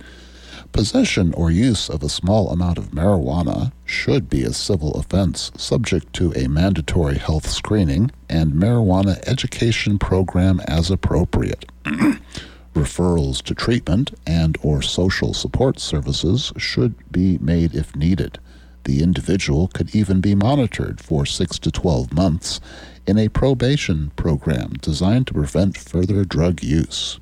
Possession 0.73 1.33
or 1.35 1.49
use 1.49 1.89
of 1.89 2.03
a 2.03 2.09
small 2.09 2.49
amount 2.49 2.77
of 2.77 2.91
marijuana 2.91 3.71
should 3.85 4.29
be 4.29 4.43
a 4.43 4.51
civil 4.51 4.91
offense 4.95 5.53
subject 5.55 6.11
to 6.11 6.33
a 6.33 6.49
mandatory 6.49 7.17
health 7.17 7.49
screening 7.49 8.11
and 8.27 8.51
marijuana 8.51 9.25
education 9.25 9.97
program 9.97 10.59
as 10.67 10.91
appropriate. 10.91 11.65
Referrals 12.73 13.41
to 13.43 13.53
treatment 13.53 14.11
and 14.25 14.57
or 14.61 14.81
social 14.81 15.33
support 15.33 15.79
services 15.79 16.53
should 16.57 16.95
be 17.11 17.37
made 17.39 17.75
if 17.75 17.95
needed. 17.95 18.39
The 18.85 19.03
individual 19.03 19.67
could 19.67 19.93
even 19.93 20.21
be 20.21 20.35
monitored 20.35 21.01
for 21.01 21.25
6 21.25 21.59
to 21.59 21.71
12 21.71 22.13
months 22.13 22.61
in 23.05 23.17
a 23.17 23.27
probation 23.29 24.11
program 24.15 24.73
designed 24.81 25.27
to 25.27 25.33
prevent 25.33 25.77
further 25.77 26.23
drug 26.23 26.63
use. 26.63 27.19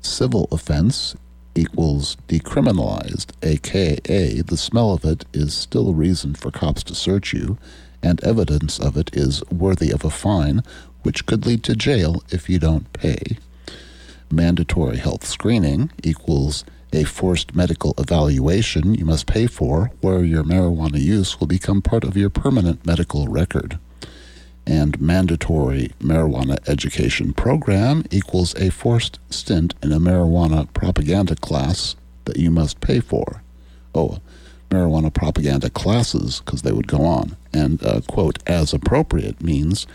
Civil 0.00 0.48
offense 0.50 1.14
equals 1.54 2.16
decriminalized, 2.26 3.32
aka 3.42 4.40
the 4.40 4.56
smell 4.56 4.92
of 4.92 5.04
it 5.04 5.24
is 5.32 5.54
still 5.54 5.88
a 5.88 5.94
reason 5.94 6.34
for 6.34 6.50
cops 6.50 6.82
to 6.84 6.94
search 6.94 7.32
you, 7.32 7.58
and 8.02 8.22
evidence 8.24 8.78
of 8.78 8.96
it 8.96 9.14
is 9.14 9.42
worthy 9.50 9.90
of 9.90 10.04
a 10.04 10.10
fine, 10.10 10.62
which 11.02 11.26
could 11.26 11.46
lead 11.46 11.62
to 11.62 11.76
jail 11.76 12.22
if 12.30 12.48
you 12.48 12.58
don't 12.58 12.92
pay. 12.92 13.38
Mandatory 14.30 14.98
health 14.98 15.26
screening 15.26 15.90
equals 16.02 16.64
a 16.92 17.04
forced 17.04 17.54
medical 17.54 17.94
evaluation 17.98 18.94
you 18.94 19.04
must 19.04 19.26
pay 19.26 19.46
for, 19.46 19.90
where 20.00 20.24
your 20.24 20.44
marijuana 20.44 21.00
use 21.00 21.38
will 21.38 21.46
become 21.46 21.82
part 21.82 22.04
of 22.04 22.16
your 22.16 22.30
permanent 22.30 22.84
medical 22.84 23.28
record 23.28 23.78
and 24.66 25.00
mandatory 25.00 25.90
marijuana 26.00 26.56
education 26.68 27.32
program 27.32 28.04
equals 28.10 28.54
a 28.54 28.70
forced 28.70 29.18
stint 29.28 29.74
in 29.82 29.92
a 29.92 29.98
marijuana 29.98 30.72
propaganda 30.72 31.34
class 31.34 31.96
that 32.24 32.36
you 32.36 32.50
must 32.50 32.80
pay 32.80 33.00
for. 33.00 33.42
Oh, 33.94 34.18
marijuana 34.70 35.12
propaganda 35.12 35.70
classes, 35.70 36.40
because 36.44 36.62
they 36.62 36.72
would 36.72 36.86
go 36.86 37.04
on. 37.04 37.36
And, 37.52 37.84
uh, 37.84 38.00
quote, 38.08 38.38
as 38.46 38.72
appropriate 38.72 39.42
means 39.42 39.86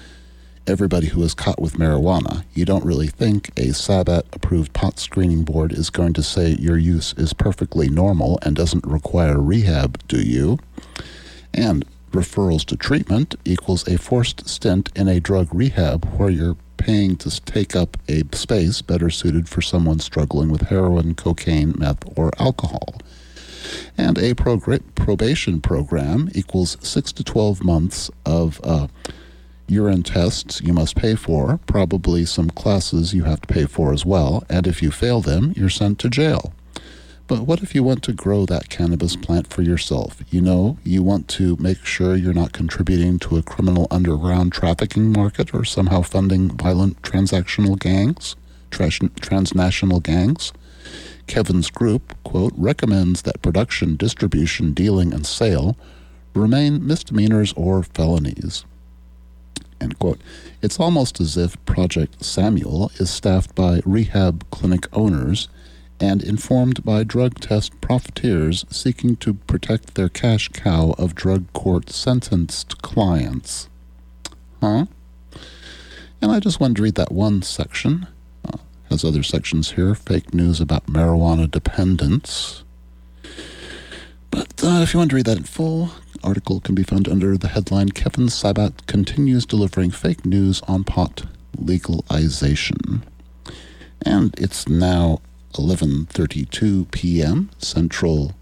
everybody 0.68 1.08
who 1.08 1.22
is 1.24 1.34
caught 1.34 1.62
with 1.62 1.74
marijuana. 1.74 2.44
You 2.54 2.66
don't 2.66 2.86
really 2.86 3.08
think 3.08 3.50
a 3.58 3.74
SABET 3.74 4.24
approved 4.34 4.74
pot 4.74 5.00
screening 5.00 5.44
board 5.44 5.72
is 5.72 5.90
going 5.90 6.14
to 6.14 6.24
say 6.24 6.56
your 6.60 6.78
use 6.78 7.14
is 7.18 7.34
perfectly 7.34 7.90
normal 7.90 8.40
and 8.42 8.56
doesn't 8.56 8.86
require 8.86 9.40
rehab, 9.40 10.06
do 10.08 10.20
you? 10.20 10.60
And 11.54 11.86
referrals 12.12 12.66
to 12.66 12.78
treatment 12.78 13.36
equals 13.46 13.88
a 13.88 13.98
forced 13.98 14.48
stint 14.48 14.90
in 14.96 15.08
a 15.08 15.20
drug 15.20 15.54
rehab 15.54 16.06
where 16.18 16.30
you're 16.30 16.58
paying 16.78 17.16
to 17.18 17.42
take 17.42 17.76
up 17.76 17.98
a 18.08 18.24
space 18.34 18.82
better 18.82 19.10
suited 19.10 19.48
for 19.48 19.62
someone 19.62 20.00
struggling 20.00 20.50
with 20.50 20.62
heroin, 20.62 21.16
cocaine, 21.16 21.74
meth, 21.78 22.04
or 22.18 22.32
alcohol. 22.40 22.96
And 23.98 24.18
a 24.18 24.36
probation 24.36 25.62
program 25.62 26.30
equals 26.34 26.78
6 26.82 27.12
to 27.14 27.24
12 27.24 27.64
months 27.64 28.12
of 28.26 28.62
uh, 28.64 28.88
urine 29.68 30.04
tests 30.04 30.62
you 30.62 30.74
must 30.74 30.96
pay 30.96 31.16
for, 31.16 31.60
probably 31.66 32.26
some 32.26 32.50
classes 32.50 33.14
you 33.14 33.24
have 33.24 33.42
to 33.42 33.54
pay 33.54 33.66
for 33.66 33.94
as 33.94 34.06
well, 34.06 34.44
and 34.50 34.68
if 34.68 34.82
you 34.82 34.92
fail 34.92 35.22
them, 35.22 35.54
you're 35.56 35.70
sent 35.70 36.00
to 36.00 36.10
jail. 36.10 36.54
But 37.28 37.42
what 37.42 37.64
if 37.64 37.74
you 37.74 37.82
want 37.82 38.04
to 38.04 38.14
grow 38.14 38.46
that 38.46 38.70
cannabis 38.70 39.16
plant 39.16 39.48
for 39.48 39.64
yourself? 39.64 40.22
You 40.30 40.42
know, 40.42 40.78
you 40.84 41.02
want 41.02 41.28
to 41.30 41.58
make 41.60 41.84
sure 41.84 42.16
you're 42.16 42.34
not 42.34 42.54
contributing 42.54 43.18
to 43.20 43.38
a 43.38 43.42
criminal 43.42 43.88
underground 43.90 44.54
trafficking 44.54 45.12
market 45.12 45.52
or 45.52 45.66
somehow 45.66 46.04
funding 46.04 46.50
violent 46.50 47.02
transactional 47.02 47.80
gangs, 47.80 48.36
transnational 48.70 50.02
gangs. 50.02 50.54
Kevin's 51.26 51.72
group, 51.72 52.14
quote, 52.24 52.54
recommends 52.56 53.24
that 53.24 53.42
production, 53.42 53.96
distribution, 53.96 54.74
dealing, 54.74 55.12
and 55.12 55.26
sale 55.26 55.76
remain 56.36 56.86
misdemeanors 56.86 57.54
or 57.54 57.82
felonies. 57.82 58.66
End 59.86 60.00
quote. 60.00 60.20
It's 60.64 60.80
almost 60.80 61.22
as 61.22 61.38
if 61.38 61.64
Project 61.68 62.26
Samuel 62.26 62.92
is 62.96 63.12
staffed 63.12 63.54
by 63.54 63.84
rehab 63.86 64.44
clinic 64.50 64.88
owners 64.92 65.48
and 66.00 66.24
informed 66.24 66.84
by 66.84 67.04
drug 67.04 67.40
test 67.40 67.80
profiteers 67.82 68.66
seeking 68.72 69.16
to 69.18 69.36
protect 69.36 69.94
their 69.94 70.10
cash 70.10 70.50
cow 70.50 70.96
of 70.98 71.14
drug 71.14 71.54
court 71.54 71.92
sentenced 71.92 72.82
clients. 72.82 73.70
Huh? 74.60 74.88
And 76.20 76.32
I 76.32 76.40
just 76.40 76.60
wanted 76.60 76.78
to 76.78 76.82
read 76.82 76.96
that 76.96 77.12
one 77.12 77.44
section. 77.44 78.08
Uh, 78.44 78.58
has 78.90 79.06
other 79.06 79.22
sections 79.22 79.74
here 79.74 79.94
fake 79.94 80.34
news 80.34 80.60
about 80.60 80.88
marijuana 80.88 81.50
dependence. 81.50 82.64
But 84.32 84.64
uh, 84.64 84.82
if 84.82 84.96
you 84.96 84.98
want 84.98 85.12
to 85.12 85.16
read 85.16 85.28
that 85.28 85.38
in 85.38 85.44
full, 85.44 85.92
article 86.26 86.60
can 86.60 86.76
be 86.76 86.84
found 86.84 87.08
under 87.08 87.38
the 87.38 87.50
headline 87.50 87.90
Kevin 87.90 88.28
Sabet 88.28 88.86
continues 88.88 89.46
delivering 89.46 89.92
fake 89.92 90.26
news 90.26 90.62
on 90.68 90.84
pot 90.84 91.26
legalization. 91.58 93.04
And 94.02 94.34
it's 94.38 94.68
now 94.68 95.22
11:32 95.54 96.92
p.m. 96.92 97.50
Central 97.60 98.34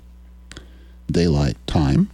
Daylight 1.11 1.57
Time. 1.67 2.09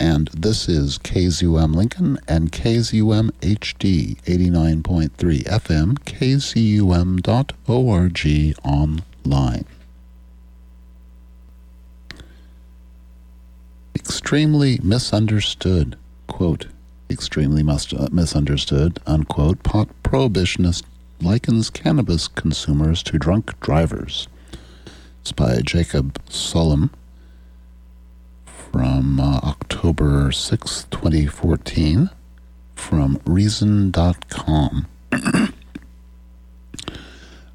And 0.00 0.28
this 0.28 0.68
is 0.68 0.98
KZUM 0.98 1.74
Lincoln 1.74 2.18
and 2.26 2.50
KZUM 2.50 3.30
HD 3.42 4.16
89.3 4.22 5.44
FM, 5.44 5.98
kzum.org 6.08 7.26
online. 8.64 9.66
Extremely 14.00 14.80
misunderstood, 14.82 15.96
quote, 16.26 16.68
extremely 17.10 17.62
uh, 17.62 18.08
misunderstood, 18.10 18.98
unquote, 19.06 19.62
pot 19.62 19.88
prohibitionist 20.02 20.84
likens 21.20 21.68
cannabis 21.68 22.26
consumers 22.26 23.02
to 23.02 23.18
drunk 23.18 23.60
drivers. 23.60 24.26
It's 25.20 25.32
by 25.32 25.60
Jacob 25.60 26.18
Sullum 26.30 26.88
from 28.46 29.20
uh, 29.20 29.40
October 29.42 30.32
6, 30.32 30.86
2014, 30.90 32.08
from 32.74 33.20
Reason.com. 33.26 34.86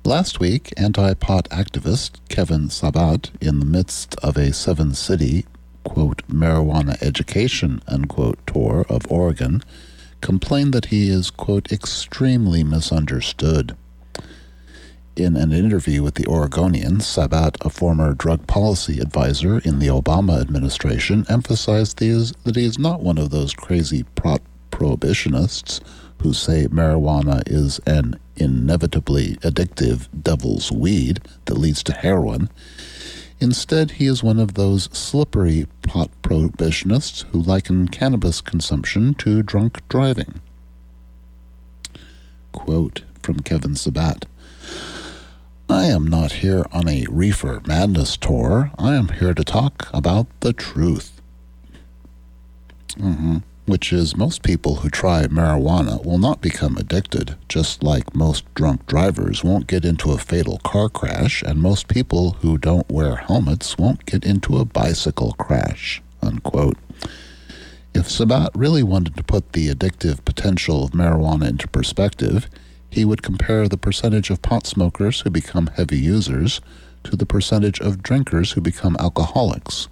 Last 0.04 0.40
week, 0.40 0.72
anti 0.78 1.16
pot 1.16 1.50
activist 1.50 2.20
Kevin 2.30 2.68
Sabet, 2.68 3.32
in 3.42 3.60
the 3.60 3.66
midst 3.66 4.14
of 4.20 4.38
a 4.38 4.54
seven 4.54 4.94
city, 4.94 5.48
quote, 5.86 6.28
marijuana 6.28 7.02
education, 7.02 7.82
unquote, 7.88 8.38
tour 8.46 8.86
of 8.90 9.10
Oregon, 9.10 9.64
complained 10.20 10.74
that 10.74 10.88
he 10.88 11.10
is, 11.10 11.30
quote, 11.30 11.72
extremely 11.72 12.64
misunderstood. 12.64 13.78
In 15.16 15.38
an 15.38 15.54
interview 15.54 16.04
with 16.04 16.16
the 16.16 16.28
Oregonian, 16.28 16.98
Sabet, 16.98 17.56
a 17.66 17.70
former 17.70 18.14
drug 18.14 18.48
policy 18.48 19.00
advisor 19.00 19.60
in 19.60 19.80
the 19.80 19.88
Obama 19.88 20.42
administration, 20.42 21.26
emphasized 21.30 22.00
that 22.00 22.56
he 22.58 22.66
is 22.66 22.78
not 22.78 23.02
one 23.02 23.18
of 23.18 23.30
those 23.30 23.54
crazy 23.54 24.04
pro- 24.16 24.40
prohibitionists 24.72 25.80
who 26.22 26.34
say 26.34 26.68
marijuana 26.68 27.44
is 27.46 27.80
an 27.86 28.20
inevitably 28.36 29.36
addictive 29.38 30.08
devil's 30.22 30.72
weed 30.72 31.22
that 31.46 31.58
leads 31.58 31.84
to 31.84 31.94
heroin. 31.94 32.50
Instead, 33.40 33.92
he 33.92 34.06
is 34.06 34.24
one 34.24 34.40
of 34.40 34.54
those 34.54 34.86
slippery 34.94 35.68
pot 35.84 36.10
prohibitionists 36.24 37.24
who 37.26 37.42
liken 37.42 37.88
cannabis 37.88 38.42
consumption 38.42 39.14
to 39.16 39.44
drunk 39.44 39.88
driving. 39.90 40.40
Quote 42.52 43.02
from 43.22 43.42
Kevin 43.42 43.74
Sabet 43.74 44.24
I 45.70 45.86
am 45.86 46.08
not 46.08 46.32
here 46.34 46.66
on 46.72 46.88
a 46.88 47.06
reefer 47.10 47.62
madness 47.68 48.16
tour. 48.18 48.72
I 48.78 48.96
am 48.96 49.10
here 49.10 49.34
to 49.34 49.44
talk 49.44 49.90
about 49.94 50.28
the 50.40 50.54
truth. 50.54 51.22
Mm-hmm 52.98 53.40
which 53.66 53.92
is 53.92 54.16
most 54.16 54.44
people 54.44 54.76
who 54.76 54.90
try 54.90 55.24
marijuana 55.26 56.04
will 56.06 56.18
not 56.18 56.42
become 56.42 56.78
addicted, 56.78 57.36
just 57.50 57.82
like 57.82 58.16
most 58.16 58.46
drunk 58.54 58.86
drivers 58.86 59.44
won't 59.44 59.68
get 59.68 59.84
into 59.84 60.12
a 60.12 60.18
fatal 60.18 60.60
car 60.60 60.90
crash, 60.90 61.42
and 61.42 61.62
most 61.62 61.88
people 61.88 62.32
who 62.42 62.58
don't 62.58 62.90
wear 62.92 63.16
helmets 63.16 63.78
won't 63.78 64.06
get 64.06 64.24
into 64.26 64.58
a 64.58 64.66
bicycle 64.66 65.34
crash. 65.34 66.02
Unquote. 66.22 66.78
If 67.94 68.10
Sabet 68.10 68.50
really 68.54 68.84
wanted 68.84 69.16
to 69.16 69.24
put 69.24 69.54
the 69.54 69.70
addictive 69.70 70.24
potential 70.26 70.84
of 70.84 70.92
marijuana 70.92 71.48
into 71.48 71.68
perspective, 71.68 72.50
he 72.90 73.06
would 73.06 73.24
compare 73.24 73.68
the 73.68 73.78
percentage 73.78 74.30
of 74.30 74.42
pot 74.42 74.68
smokers 74.68 75.22
who 75.22 75.30
become 75.30 75.68
heavy 75.68 75.98
users 75.98 76.62
to 77.06 77.16
the 77.16 77.26
percentage 77.26 77.80
of 77.80 78.04
drinkers 78.04 78.52
who 78.52 78.62
become 78.62 78.96
alcoholics. 79.00 79.88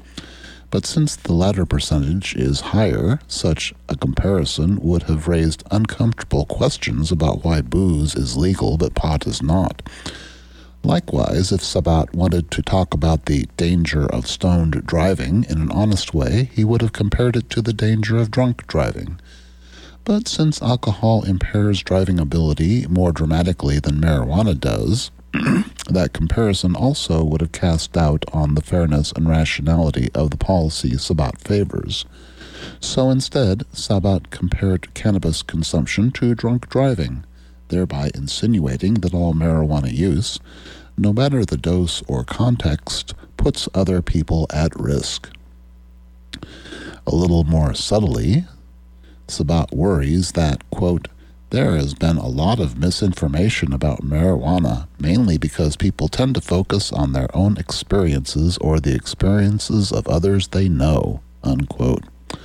But 0.74 0.88
since 0.88 1.16
the 1.16 1.34
latter 1.34 1.68
percentage 1.68 2.36
is 2.36 2.74
higher, 2.74 3.20
such 3.28 3.76
a 3.90 3.96
comparison 3.96 4.80
would 4.82 5.04
have 5.04 5.28
raised 5.28 5.62
uncomfortable 5.70 6.48
questions 6.48 7.12
about 7.12 7.44
why 7.44 7.62
booze 7.62 8.16
is 8.16 8.38
legal 8.38 8.78
but 8.78 8.96
pot 8.96 9.28
is 9.28 9.40
not. 9.40 9.84
Likewise, 10.84 11.52
if 11.52 11.62
Sabet 11.62 12.16
wanted 12.16 12.50
to 12.50 12.64
talk 12.64 12.92
about 12.92 13.28
the 13.28 13.48
danger 13.56 14.08
of 14.08 14.26
stoned 14.26 14.84
driving 14.88 15.44
in 15.48 15.62
an 15.62 15.70
honest 15.70 16.16
way, 16.16 16.50
he 16.52 16.64
would 16.64 16.82
have 16.82 16.92
compared 16.92 17.36
it 17.36 17.52
to 17.52 17.62
the 17.62 17.72
danger 17.72 18.18
of 18.18 18.32
drunk 18.32 18.66
driving. 18.66 19.20
But 20.06 20.28
since 20.28 20.60
alcohol 20.60 21.24
impairs 21.24 21.84
driving 21.84 22.20
ability 22.20 22.88
more 22.88 23.12
dramatically 23.12 23.78
than 23.78 24.02
marijuana 24.02 24.60
does, 24.60 25.12
That 25.90 26.14
comparison 26.14 26.76
also 26.76 27.24
would 27.24 27.42
have 27.42 27.52
cast 27.52 27.92
doubt 27.92 28.24
on 28.32 28.56
the 28.56 28.62
fairness 28.62 29.12
and 29.12 29.28
rationality 29.28 30.10
of 30.16 30.32
the 30.32 30.38
policy 30.38 30.92
Sabet 30.92 31.40
favors. 31.40 32.06
So 32.80 33.10
instead, 33.10 33.60
Sabet 33.74 34.30
compared 34.30 34.94
cannabis 34.94 35.42
consumption 35.42 36.12
to 36.12 36.36
drunk 36.36 36.70
driving, 36.70 37.26
thereby 37.68 38.12
insinuating 38.16 38.96
that 38.96 39.14
all 39.14 39.34
marijuana 39.34 39.92
use, 39.92 40.40
no 40.98 41.12
matter 41.12 41.44
the 41.44 41.58
dose 41.58 42.02
or 42.08 42.24
context, 42.24 43.14
puts 43.36 43.68
other 43.74 44.02
people 44.02 44.48
at 44.52 44.80
risk. 44.80 45.30
A 47.06 47.14
little 47.14 47.44
more 47.44 47.74
subtly, 47.74 48.46
Sabet 49.28 49.74
worries 49.74 50.32
that, 50.34 50.68
quote, 50.70 51.08
there 51.54 51.76
has 51.76 51.94
been 51.94 52.18
a 52.18 52.28
lot 52.28 52.60
of 52.60 52.80
misinformation 52.80 53.74
about 53.74 54.02
marijuana, 54.02 54.88
mainly 54.98 55.38
because 55.38 55.78
people 55.78 56.08
tend 56.08 56.34
to 56.34 56.42
focus 56.42 56.92
on 56.92 57.14
their 57.14 57.30
own 57.36 57.58
experiences 57.58 58.58
or 58.58 58.80
the 58.80 58.96
experiences 58.96 59.92
of 59.92 60.08
others 60.08 60.48
they 60.48 60.68
know. 60.68 61.22
Unquote. 61.44 62.06
Uh, 62.32 62.38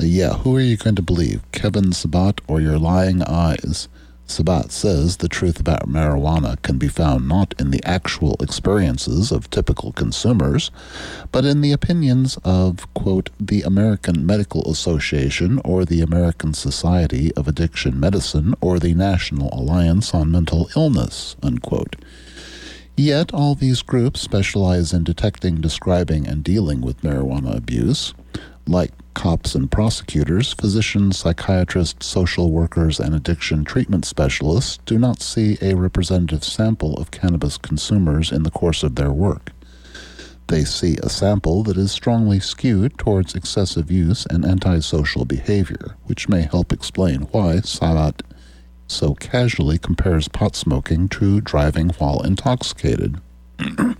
yeah, 0.00 0.32
who 0.38 0.56
are 0.56 0.60
you 0.60 0.76
going 0.76 0.96
to 0.96 1.02
believe, 1.02 1.42
Kevin 1.52 1.92
Sabet 1.92 2.40
or 2.48 2.60
your 2.60 2.76
lying 2.76 3.22
eyes? 3.22 3.86
Sabet 4.26 4.70
says 4.70 5.18
the 5.18 5.28
truth 5.28 5.60
about 5.60 5.88
marijuana 5.88 6.60
can 6.62 6.78
be 6.78 6.88
found 6.88 7.28
not 7.28 7.54
in 7.58 7.70
the 7.70 7.84
actual 7.84 8.36
experiences 8.40 9.30
of 9.30 9.50
typical 9.50 9.92
consumers, 9.92 10.70
but 11.30 11.44
in 11.44 11.60
the 11.60 11.72
opinions 11.72 12.38
of, 12.42 12.92
quote, 12.94 13.30
the 13.38 13.62
American 13.62 14.24
Medical 14.24 14.68
Association 14.70 15.60
or 15.64 15.84
the 15.84 16.00
American 16.00 16.54
Society 16.54 17.32
of 17.34 17.46
Addiction 17.46 18.00
Medicine 18.00 18.54
or 18.60 18.78
the 18.78 18.94
National 18.94 19.52
Alliance 19.52 20.14
on 20.14 20.32
Mental 20.32 20.68
Illness, 20.74 21.36
unquote. 21.42 21.96
Yet 22.96 23.34
all 23.34 23.54
these 23.54 23.82
groups 23.82 24.20
specialize 24.20 24.92
in 24.92 25.04
detecting, 25.04 25.60
describing, 25.60 26.26
and 26.26 26.42
dealing 26.42 26.80
with 26.80 27.02
marijuana 27.02 27.56
abuse. 27.56 28.14
Like 28.66 28.92
cops 29.14 29.54
and 29.54 29.70
prosecutors, 29.70 30.52
physicians, 30.52 31.16
psychiatrists, 31.18 32.06
social 32.06 32.50
workers, 32.50 33.00
and 33.00 33.14
addiction 33.14 33.64
treatment 33.64 34.04
specialists 34.04 34.78
do 34.84 34.98
not 34.98 35.22
see 35.22 35.56
a 35.62 35.74
representative 35.74 36.44
sample 36.44 36.94
of 36.94 37.10
cannabis 37.10 37.56
consumers 37.56 38.30
in 38.30 38.42
the 38.42 38.50
course 38.50 38.82
of 38.82 38.96
their 38.96 39.12
work. 39.12 39.52
They 40.48 40.64
see 40.64 40.98
a 41.02 41.08
sample 41.08 41.62
that 41.62 41.78
is 41.78 41.90
strongly 41.90 42.38
skewed 42.40 42.98
towards 42.98 43.34
excessive 43.34 43.90
use 43.90 44.26
and 44.26 44.44
antisocial 44.44 45.24
behavior, 45.24 45.96
which 46.04 46.28
may 46.28 46.42
help 46.42 46.72
explain 46.72 47.22
why 47.32 47.56
Sabet 47.56 48.20
so 48.86 49.14
casually 49.14 49.78
compares 49.78 50.28
pot 50.28 50.54
smoking 50.54 51.08
to 51.08 51.40
driving 51.40 51.88
while 51.98 52.20
intoxicated. 52.22 53.20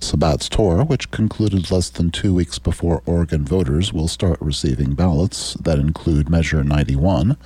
Sabet's 0.00 0.48
tour, 0.48 0.84
which 0.84 1.10
concluded 1.10 1.70
less 1.70 1.88
than 1.90 2.10
two 2.10 2.34
weeks 2.34 2.58
before 2.58 3.02
Oregon 3.06 3.44
voters 3.44 3.92
will 3.92 4.08
start 4.08 4.38
receiving 4.40 4.94
ballots 4.94 5.54
that 5.54 5.78
include 5.78 6.28
Measure 6.28 6.62
91, 6.62 7.36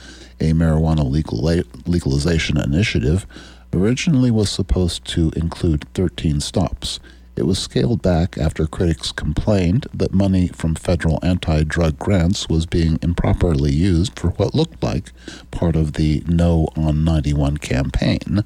a 0.41 0.53
marijuana 0.53 1.09
legal 1.09 1.41
legalization 1.87 2.59
initiative, 2.59 3.27
originally 3.73 4.31
was 4.31 4.51
supposed 4.51 5.05
to 5.07 5.31
include 5.37 5.87
13 5.95 6.41
stops. 6.41 6.99
It 7.37 7.47
was 7.47 7.59
scaled 7.59 8.03
back 8.03 8.37
after 8.37 8.67
critics 8.67 9.13
complained 9.13 9.87
that 9.95 10.13
money 10.13 10.49
from 10.49 10.75
federal 10.75 11.21
anti 11.23 11.63
drug 11.63 11.99
grants 11.99 12.49
was 12.49 12.67
being 12.67 12.99
improperly 13.01 13.73
used 13.73 14.19
for 14.19 14.31
what 14.31 14.55
looked 14.55 14.83
like 14.83 15.13
part 15.51 15.77
of 15.77 15.95
the 15.95 16.23
No 16.27 16.69
on 16.77 17.05
91 17.05 17.59
campaign. 17.59 18.45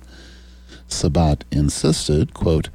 Sabet 0.88 1.42
insisted, 1.50 2.34
quote, 2.34 2.68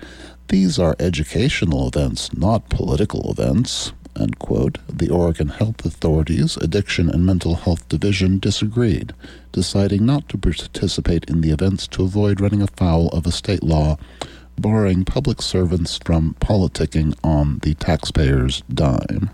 these 0.49 0.77
are 0.79 0.95
educational 0.99 1.87
events, 1.87 2.33
not 2.35 2.69
political 2.69 3.31
events. 3.31 3.93
Unquote. 4.15 4.79
The 4.89 5.09
Oregon 5.09 5.47
Health 5.47 5.85
Authority's 5.85 6.57
Addiction 6.57 7.09
and 7.09 7.25
Mental 7.25 7.55
Health 7.55 7.87
Division 7.87 8.39
disagreed, 8.39 9.13
deciding 9.51 10.05
not 10.05 10.27
to 10.29 10.37
participate 10.37 11.25
in 11.25 11.41
the 11.41 11.51
events 11.51 11.87
to 11.89 12.03
avoid 12.03 12.41
running 12.41 12.61
afoul 12.61 13.07
of 13.09 13.25
a 13.25 13.31
state 13.31 13.63
law 13.63 13.97
barring 14.57 15.05
public 15.05 15.41
servants 15.41 15.99
from 16.03 16.35
politicking 16.41 17.17
on 17.23 17.59
the 17.59 17.75
taxpayer's 17.75 18.61
dime. 18.73 19.29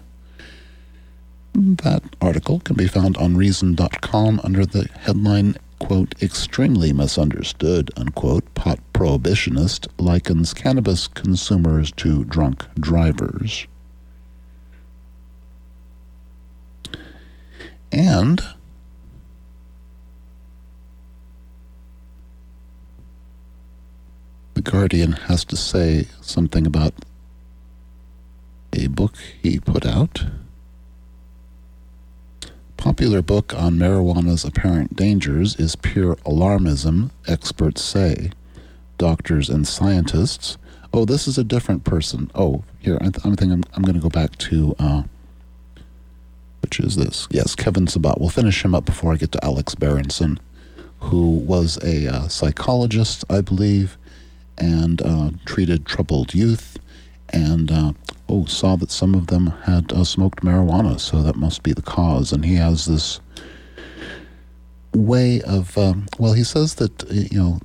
That 1.55 2.03
article 2.21 2.59
can 2.59 2.75
be 2.75 2.87
found 2.87 3.17
on 3.17 3.37
Reason.com 3.37 4.41
under 4.43 4.65
the 4.65 4.87
headline 4.99 5.55
quote, 5.79 6.15
extremely 6.21 6.93
misunderstood, 6.93 7.91
unquote, 7.97 8.53
pot 8.53 8.79
prohibitionist 8.93 9.87
likens 9.97 10.53
cannabis 10.53 11.07
consumers 11.07 11.91
to 11.91 12.23
drunk 12.25 12.65
drivers. 12.75 13.67
And 17.91 18.41
The 24.53 24.61
Guardian 24.61 25.11
has 25.11 25.43
to 25.45 25.57
say 25.57 26.07
something 26.21 26.65
about 26.65 26.93
a 28.71 28.87
book 28.87 29.15
he 29.41 29.59
put 29.59 29.85
out 29.85 30.23
popular 32.77 33.21
book 33.21 33.53
on 33.55 33.77
marijuana's 33.77 34.43
apparent 34.43 34.95
dangers 34.95 35.55
is 35.57 35.75
pure 35.75 36.15
alarmism, 36.17 37.11
experts 37.27 37.81
say. 37.81 38.31
Doctors 38.97 39.49
and 39.49 39.67
scientists. 39.67 40.57
Oh, 40.93 41.05
this 41.05 41.27
is 41.27 41.37
a 41.37 41.43
different 41.43 41.83
person. 41.83 42.31
Oh, 42.35 42.63
here, 42.79 42.97
I, 43.01 43.09
th- 43.09 43.25
I 43.25 43.35
think 43.35 43.51
I'm, 43.51 43.63
I'm 43.73 43.83
going 43.83 43.95
to 43.95 44.01
go 44.01 44.09
back 44.09 44.37
to, 44.37 44.75
uh, 44.79 45.03
which 46.61 46.79
is 46.79 46.95
this. 46.95 47.27
Yes, 47.29 47.55
Kevin 47.55 47.85
Sabet. 47.87 48.19
We'll 48.19 48.29
finish 48.29 48.63
him 48.63 48.73
up 48.73 48.85
before 48.85 49.11
I 49.11 49.17
get 49.17 49.31
to 49.33 49.43
Alex 49.43 49.75
Berenson, 49.75 50.39
who 50.99 51.29
was 51.39 51.77
a 51.83 52.07
uh, 52.07 52.27
psychologist, 52.27 53.25
I 53.29 53.41
believe, 53.41 53.97
and 54.57 55.01
uh, 55.01 55.31
treated 55.45 55.85
troubled 55.85 56.33
youth 56.33 56.74
and 57.35 57.71
uh, 57.71 57.93
oh, 58.29 58.45
saw 58.45 58.75
that 58.77 58.89
some 58.89 59.13
of 59.13 59.27
them 59.27 59.47
had 59.63 59.91
uh, 59.91 60.03
smoked 60.03 60.43
marijuana, 60.43 60.99
so 60.99 61.21
that 61.21 61.35
must 61.35 61.61
be 61.61 61.73
the 61.73 61.81
cause. 61.81 62.31
And 62.31 62.43
he 62.45 62.55
has 62.55 62.85
this 62.85 63.19
way 64.93 65.41
of, 65.41 65.77
um, 65.77 66.07
well, 66.17 66.33
he 66.33 66.43
says 66.43 66.75
that, 66.75 67.03
uh, 67.03 67.13
you 67.13 67.37
know, 67.37 67.59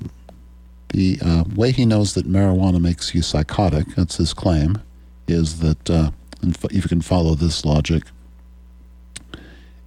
the 0.89 1.19
uh, 1.25 1.45
way 1.55 1.71
he 1.71 1.87
knows 1.87 2.15
that 2.15 2.27
marijuana 2.27 2.81
makes 2.81 3.15
you 3.15 3.23
psychotic, 3.23 3.87
that's 3.95 4.17
his 4.17 4.35
claim, 4.35 4.83
is 5.29 5.61
that 5.61 5.89
uh, 5.89 6.11
if 6.43 6.73
you 6.73 6.83
can 6.83 7.01
follow 7.01 7.35
this 7.37 7.65
logic, 7.65 8.03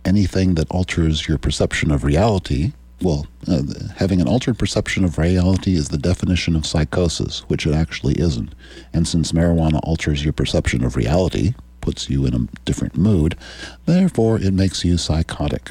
anything 0.05 0.55
that 0.55 0.71
alters 0.71 1.27
your 1.27 1.37
perception 1.37 1.91
of 1.91 2.05
reality 2.05 2.71
well, 3.03 3.27
uh, 3.47 3.61
having 3.97 4.21
an 4.21 4.27
altered 4.27 4.57
perception 4.57 5.03
of 5.03 5.17
reality 5.17 5.75
is 5.75 5.89
the 5.89 5.97
definition 5.97 6.55
of 6.55 6.65
psychosis, 6.65 7.41
which 7.49 7.67
it 7.67 7.75
actually 7.75 8.19
isn't. 8.19 8.55
And 8.93 9.07
since 9.07 9.33
marijuana 9.33 9.79
alters 9.83 10.23
your 10.23 10.33
perception 10.33 10.83
of 10.83 10.95
reality, 10.95 11.53
puts 11.81 12.09
you 12.09 12.25
in 12.25 12.33
a 12.33 12.47
different 12.63 12.97
mood, 12.97 13.37
therefore 13.85 14.39
it 14.39 14.53
makes 14.53 14.85
you 14.85 14.97
psychotic. 14.97 15.69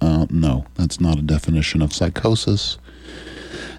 Uh, 0.00 0.26
no, 0.28 0.66
that's 0.74 1.00
not 1.00 1.18
a 1.18 1.22
definition 1.22 1.80
of 1.80 1.92
psychosis 1.92 2.78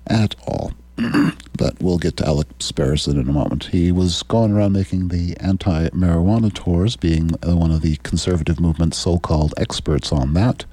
at 0.08 0.36
all. 0.48 0.72
but 1.58 1.80
we'll 1.80 2.00
get 2.00 2.18
to 2.18 2.26
Alex 2.26 2.72
Berenson 2.72 3.20
in 3.20 3.30
a 3.30 3.32
moment. 3.32 3.66
He 3.66 3.92
was 3.92 4.24
going 4.24 4.52
around 4.52 4.74
making 4.74 5.10
the 5.10 5.38
anti 5.40 5.90
marijuana 5.90 6.52
tours, 6.52 6.96
being 6.96 7.30
one 7.44 7.72
of 7.72 7.82
the 7.82 7.98
conservative 7.98 8.60
movement's 8.60 8.98
so 8.98 9.20
called 9.20 9.54
experts 9.58 10.12
on 10.12 10.34
that. 10.34 10.66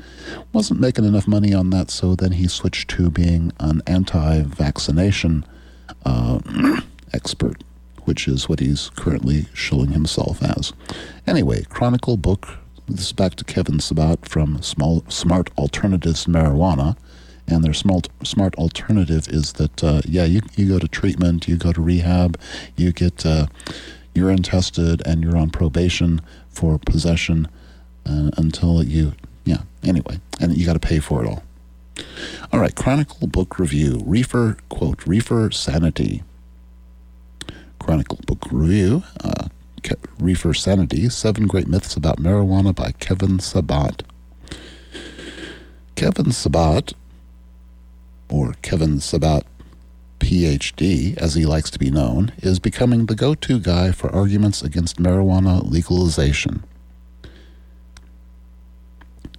Wasn't 0.53 0.81
making 0.81 1.05
enough 1.05 1.29
money 1.29 1.53
on 1.53 1.71
that, 1.71 1.91
so 1.91 2.15
then 2.15 2.33
he 2.33 2.49
switched 2.49 2.89
to 2.91 3.11
being 3.11 3.53
an 3.61 3.83
anti 3.87 4.43
vaccination 4.43 5.45
uh, 6.07 6.41
expert, 7.13 7.63
which 8.05 8.27
is 8.27 8.49
what 8.49 8.61
he's 8.61 8.91
currently 8.91 9.47
showing 9.53 9.91
himself 9.91 10.43
as. 10.43 10.73
Anyway, 11.27 11.65
Chronicle 11.65 12.17
book. 12.17 12.59
This 12.87 13.07
is 13.07 13.13
back 13.13 13.35
to 13.37 13.45
Kevin 13.45 13.79
Sabet 13.79 14.29
from 14.29 14.61
Small, 14.61 15.05
Smart 15.09 15.51
Alternatives 15.57 16.27
Marijuana 16.27 16.97
and 17.47 17.63
their 17.63 17.75
smart 17.75 18.09
smart 18.23 18.55
alternative 18.57 19.29
is 19.29 19.55
that 19.55 19.85
uh, 19.85 20.01
yeah 20.05 20.25
you 20.25 20.41
you 20.57 20.69
go 20.69 20.79
to 20.79 20.89
treatment 20.89 21.47
you 21.49 21.57
go 21.57 21.73
to 21.73 21.81
rehab 21.81 22.39
you 22.77 22.93
get 22.93 23.25
uh, 23.27 23.47
urine 24.15 24.43
tested 24.43 25.03
and 25.07 25.23
you're 25.23 25.37
on 25.37 25.51
probation 25.51 26.21
for 26.49 26.79
possession 26.79 27.49
uh, 28.07 28.31
until 28.37 28.83
you 28.83 29.13
yeah 29.45 29.63
anyway 29.83 30.19
and 30.41 30.57
you 30.57 30.65
got 30.65 30.75
to 30.75 30.81
pay 30.81 30.99
for 30.99 31.25
it 31.25 31.29
all. 31.29 31.43
All 32.53 32.61
right 32.61 32.75
chronicle 32.75 33.27
book 33.27 33.59
review 33.59 34.03
reefer 34.05 34.57
quote 34.69 35.07
reefer 35.07 35.51
sanity. 35.51 36.23
Chronicle 37.79 38.21
book 38.27 38.39
review 38.51 39.03
uh, 39.23 39.49
reefer 40.19 40.55
sanity 40.55 41.09
seven 41.11 41.47
great 41.47 41.69
myths 41.69 41.95
about 41.95 42.17
marijuana 42.19 42.75
by 42.75 42.93
kevin 42.93 43.39
sabet. 43.39 44.03
Kevin 45.95 46.27
Sabet 46.27 46.93
or 48.35 48.55
Kevin 48.63 48.97
Sabet 48.99 49.45
PhD, 50.19 51.17
as 51.19 51.35
he 51.35 51.47
likes 51.47 51.71
to 51.71 51.79
be 51.79 51.91
known, 51.91 52.33
is 52.39 52.59
becoming 52.59 53.07
the 53.07 53.15
go 53.15 53.37
to 53.37 53.61
guy 53.61 53.93
for 53.93 54.13
arguments 54.13 54.61
against 54.61 55.01
marijuana 55.01 55.63
legalization. 55.71 56.65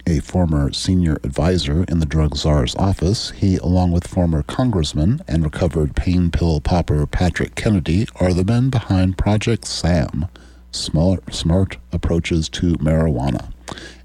A 0.06 0.20
former 0.20 0.72
senior 0.72 1.18
advisor 1.24 1.84
in 1.88 1.98
the 1.98 2.06
drug 2.06 2.36
czar's 2.36 2.74
office, 2.76 3.32
he, 3.32 3.56
along 3.58 3.90
with 3.90 4.06
former 4.06 4.42
congressman 4.42 5.20
and 5.28 5.44
recovered 5.44 5.94
pain 5.94 6.30
pill 6.30 6.60
popper 6.60 7.06
Patrick 7.06 7.54
Kennedy, 7.54 8.06
are 8.18 8.32
the 8.32 8.44
men 8.44 8.70
behind 8.70 9.18
Project 9.18 9.66
SAM, 9.66 10.26
Smart, 10.70 11.34
Smart 11.34 11.76
Approaches 11.92 12.48
to 12.50 12.74
Marijuana, 12.74 13.52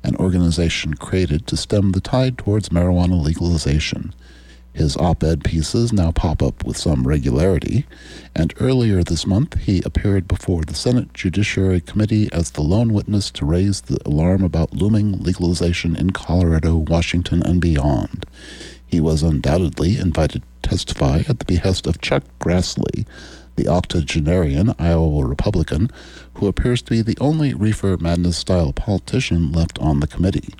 an 0.03 0.17
organization 0.17 0.95
created 0.95 1.47
to 1.47 1.55
stem 1.55 1.93
the 1.93 2.01
tide 2.01 2.37
towards 2.37 2.69
marijuana 2.69 3.23
legalization. 3.23 4.13
His 4.74 4.95
op 4.97 5.24
ed 5.24 5.43
pieces 5.43 5.91
now 5.91 6.11
pop 6.11 6.41
up 6.41 6.65
with 6.65 6.78
some 6.78 7.07
regularity, 7.07 7.86
and 8.34 8.53
earlier 8.59 9.03
this 9.03 9.28
month 9.28 9.59
he 9.59 9.82
appeared 9.84 10.28
before 10.28 10.63
the 10.63 10.74
Senate 10.74 11.13
Judiciary 11.13 11.82
Committee 11.82 12.30
as 12.32 12.51
the 12.51 12.61
lone 12.61 12.93
witness 12.93 13.30
to 13.32 13.45
raise 13.45 13.82
the 13.82 13.99
alarm 14.05 14.43
about 14.43 14.74
looming 14.74 15.19
legalization 15.22 15.95
in 15.95 16.11
Colorado, 16.11 16.78
Washington, 16.78 17.43
and 17.43 17.59
beyond. 17.59 18.26
He 18.86 18.99
was 18.99 19.24
undoubtedly 19.24 19.97
invited 19.97 20.43
to 20.63 20.69
testify 20.69 21.24
at 21.28 21.39
the 21.39 21.45
behest 21.45 21.86
of 21.86 22.01
Chuck 22.01 22.24
Grassley, 22.39 23.05
the 23.57 23.67
octogenarian 23.67 24.74
Iowa 24.80 25.26
Republican, 25.26 25.89
who 26.36 26.47
appears 26.47 26.82
to 26.84 26.91
be 26.91 27.01
the 27.01 27.17
only 27.19 27.53
reefer 27.53 27.97
madness 27.97 28.38
style 28.38 28.72
politician 28.74 29.51
left 29.51 29.78
on 29.80 29.99
the 29.99 30.07
committee. 30.07 30.53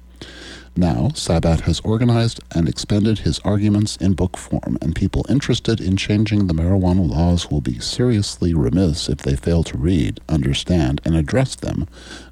Now, 0.78 1.10
Sabet 1.14 1.62
has 1.62 1.82
organized 1.82 2.40
and 2.56 2.70
expended 2.70 3.20
his 3.20 3.40
arguments 3.40 3.98
in 3.98 4.14
book 4.14 4.38
form, 4.38 4.78
and 4.82 4.96
people 4.96 5.26
interested 5.28 5.82
in 5.82 5.98
changing 5.98 6.48
the 6.48 6.54
marijuana 6.54 7.08
laws 7.08 7.52
will 7.52 7.60
be 7.60 7.80
seriously 7.80 8.54
remiss 8.54 9.10
if 9.10 9.18
they 9.18 9.36
fail 9.36 9.64
to 9.66 9.78
read, 9.78 10.22
understand, 10.30 11.02
and 11.04 11.16
address 11.16 11.56
them, 11.56 11.88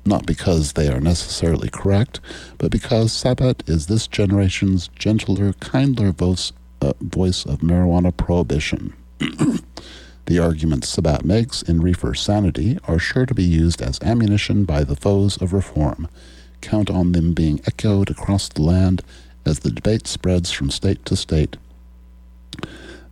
not 0.05 0.25
because 0.25 0.73
they 0.73 0.87
are 0.87 1.01
necessarily 1.01 1.69
correct, 1.69 2.21
but 2.57 2.71
because 2.71 3.11
Sabet 3.11 3.67
is 3.69 3.87
this 3.87 4.07
generation's 4.07 4.87
gentler, 4.87 5.51
kindler 5.59 6.13
voice, 6.13 6.53
uh, 6.81 6.93
voice 7.01 7.45
of 7.45 7.59
marijuana 7.59 8.15
prohibition. 8.15 8.93
The 10.25 10.37
arguments 10.37 10.95
Sabet 10.95 11.25
makes 11.25 11.63
in 11.63 11.81
Reefer 11.81 12.13
Sanity 12.13 12.77
are 12.87 12.99
sure 12.99 13.25
to 13.25 13.33
be 13.33 13.43
used 13.43 13.81
as 13.81 13.99
ammunition 14.03 14.63
by 14.63 14.83
the 14.83 14.95
foes 14.95 15.37
of 15.37 15.53
reform 15.53 16.07
count 16.61 16.89
on 16.89 17.11
them 17.11 17.33
being 17.33 17.61
echoed 17.65 18.09
across 18.09 18.47
the 18.49 18.61
land 18.61 19.03
as 19.45 19.59
the 19.59 19.71
debate 19.71 20.07
spreads 20.07 20.51
from 20.51 20.69
state 20.69 21.03
to 21.05 21.15
state. 21.15 21.57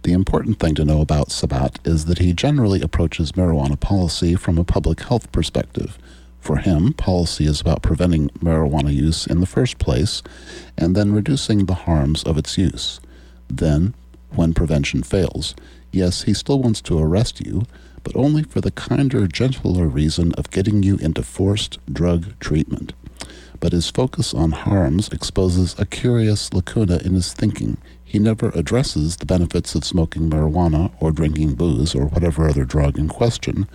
The 0.04 0.14
important 0.14 0.60
thing 0.60 0.76
to 0.76 0.86
know 0.86 1.02
about 1.02 1.30
Sabet 1.30 1.86
is 1.86 2.06
that 2.06 2.20
he 2.20 2.32
generally 2.32 2.82
approaches 2.82 3.34
marijuana 3.34 3.80
policy 3.80 4.36
from 4.36 4.58
a 4.58 4.64
public 4.64 5.02
health 5.02 5.32
perspective. 5.32 5.98
For 6.40 6.58
him, 6.58 6.94
policy 6.94 7.46
is 7.46 7.60
about 7.60 7.82
preventing 7.82 8.30
marijuana 8.40 8.94
use 8.94 9.28
in 9.28 9.42
the 9.42 9.46
first 9.46 9.80
place 9.80 10.24
and 10.78 10.96
then 10.96 11.12
reducing 11.12 11.66
the 11.66 11.74
harms 11.74 12.24
of 12.24 12.38
its 12.38 12.58
use. 12.58 13.02
Then, 13.50 13.96
when 14.30 14.54
prevention 14.54 15.04
fails, 15.04 15.56
yes, 15.92 16.24
he 16.24 16.34
still 16.34 16.62
wants 16.62 16.82
to 16.82 17.00
arrest 17.00 17.46
you, 17.46 17.64
but 18.04 18.16
only 18.16 18.44
for 18.44 18.62
the 18.62 18.72
kinder, 18.72 19.28
gentler 19.28 19.88
reason 19.88 20.32
of 20.34 20.52
getting 20.52 20.84
you 20.84 20.96
into 20.98 21.24
forced 21.24 21.80
drug 21.92 22.40
treatment 22.40 22.94
but 23.60 23.72
his 23.72 23.90
focus 23.90 24.34
on 24.34 24.52
harms 24.52 25.10
exposes 25.10 25.78
a 25.80 25.86
curious 25.86 26.54
lacuna 26.54 26.98
in 26.98 27.14
his 27.14 27.34
thinking. 27.34 27.78
He 28.04 28.20
never 28.20 28.50
addresses 28.50 29.18
the 29.18 29.26
benefits 29.26 29.76
of 29.76 29.84
smoking 29.84 30.30
marijuana 30.30 30.92
or 31.00 31.12
drinking 31.12 31.56
booze 31.56 31.94
or 31.94 32.06
whatever 32.06 32.48
other 32.48 32.64
drug 32.64 32.98
in 32.98 33.08
question. 33.08 33.68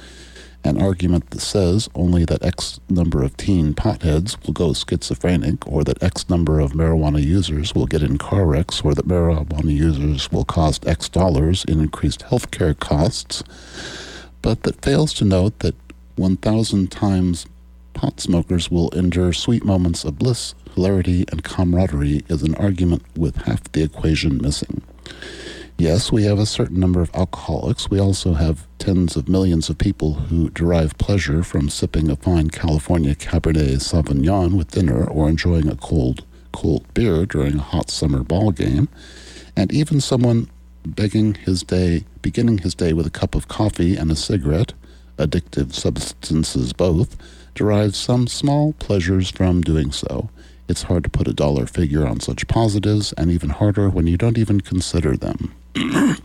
An 0.64 0.80
argument 0.80 1.30
that 1.30 1.40
says 1.40 1.88
only 1.94 2.24
that 2.24 2.44
X 2.44 2.78
number 2.88 3.24
of 3.24 3.36
teen 3.36 3.74
potheads 3.74 4.36
will 4.46 4.52
go 4.52 4.72
schizophrenic, 4.72 5.66
or 5.66 5.82
that 5.82 6.00
X 6.02 6.28
number 6.28 6.60
of 6.60 6.72
marijuana 6.72 7.22
users 7.22 7.74
will 7.74 7.86
get 7.86 8.02
in 8.02 8.16
car 8.16 8.46
wrecks, 8.46 8.80
or 8.82 8.94
that 8.94 9.08
marijuana 9.08 9.74
users 9.74 10.30
will 10.30 10.44
cost 10.44 10.86
X 10.86 11.08
dollars 11.08 11.64
in 11.64 11.80
increased 11.80 12.22
health 12.22 12.52
care 12.52 12.74
costs, 12.74 13.42
but 14.40 14.62
that 14.62 14.84
fails 14.84 15.12
to 15.14 15.24
note 15.24 15.58
that 15.58 15.74
1,000 16.16 16.90
times 16.90 17.46
pot 17.94 18.20
smokers 18.20 18.70
will 18.70 18.90
endure 18.90 19.32
sweet 19.32 19.64
moments 19.64 20.04
of 20.04 20.18
bliss, 20.18 20.54
hilarity, 20.74 21.24
and 21.30 21.44
camaraderie 21.44 22.24
is 22.28 22.42
an 22.42 22.54
argument 22.54 23.02
with 23.16 23.36
half 23.36 23.64
the 23.72 23.82
equation 23.82 24.40
missing. 24.40 24.82
Yes, 25.78 26.12
we 26.12 26.24
have 26.24 26.38
a 26.38 26.46
certain 26.46 26.78
number 26.78 27.00
of 27.00 27.10
alcoholics. 27.14 27.90
We 27.90 27.98
also 27.98 28.34
have 28.34 28.66
tens 28.78 29.16
of 29.16 29.28
millions 29.28 29.68
of 29.68 29.78
people 29.78 30.14
who 30.14 30.50
derive 30.50 30.96
pleasure 30.98 31.42
from 31.42 31.70
sipping 31.70 32.10
a 32.10 32.16
fine 32.16 32.50
California 32.50 33.14
Cabernet 33.14 33.80
Sauvignon 33.80 34.56
with 34.56 34.70
dinner 34.70 35.04
or 35.04 35.28
enjoying 35.28 35.68
a 35.68 35.76
cold, 35.76 36.24
cold 36.52 36.86
beer 36.94 37.26
during 37.26 37.56
a 37.56 37.62
hot 37.62 37.90
summer 37.90 38.22
ball 38.22 38.52
game. 38.52 38.88
And 39.56 39.72
even 39.72 40.00
someone 40.00 40.50
begging 40.86 41.34
his 41.34 41.62
day, 41.62 42.04
beginning 42.20 42.58
his 42.58 42.74
day 42.74 42.92
with 42.92 43.06
a 43.06 43.10
cup 43.10 43.34
of 43.34 43.48
coffee 43.48 43.96
and 43.96 44.10
a 44.10 44.16
cigarette, 44.16 44.74
addictive 45.18 45.72
substances 45.72 46.72
both, 46.72 47.16
derives 47.54 47.98
some 47.98 48.26
small 48.26 48.72
pleasures 48.74 49.30
from 49.30 49.60
doing 49.60 49.92
so. 49.92 50.30
It's 50.68 50.84
hard 50.84 51.04
to 51.04 51.10
put 51.10 51.28
a 51.28 51.34
dollar 51.34 51.66
figure 51.66 52.06
on 52.06 52.20
such 52.20 52.48
positives, 52.48 53.12
and 53.14 53.30
even 53.30 53.50
harder 53.50 53.90
when 53.90 54.06
you 54.06 54.16
don't 54.16 54.38
even 54.38 54.60
consider 54.60 55.16
them. 55.16 55.54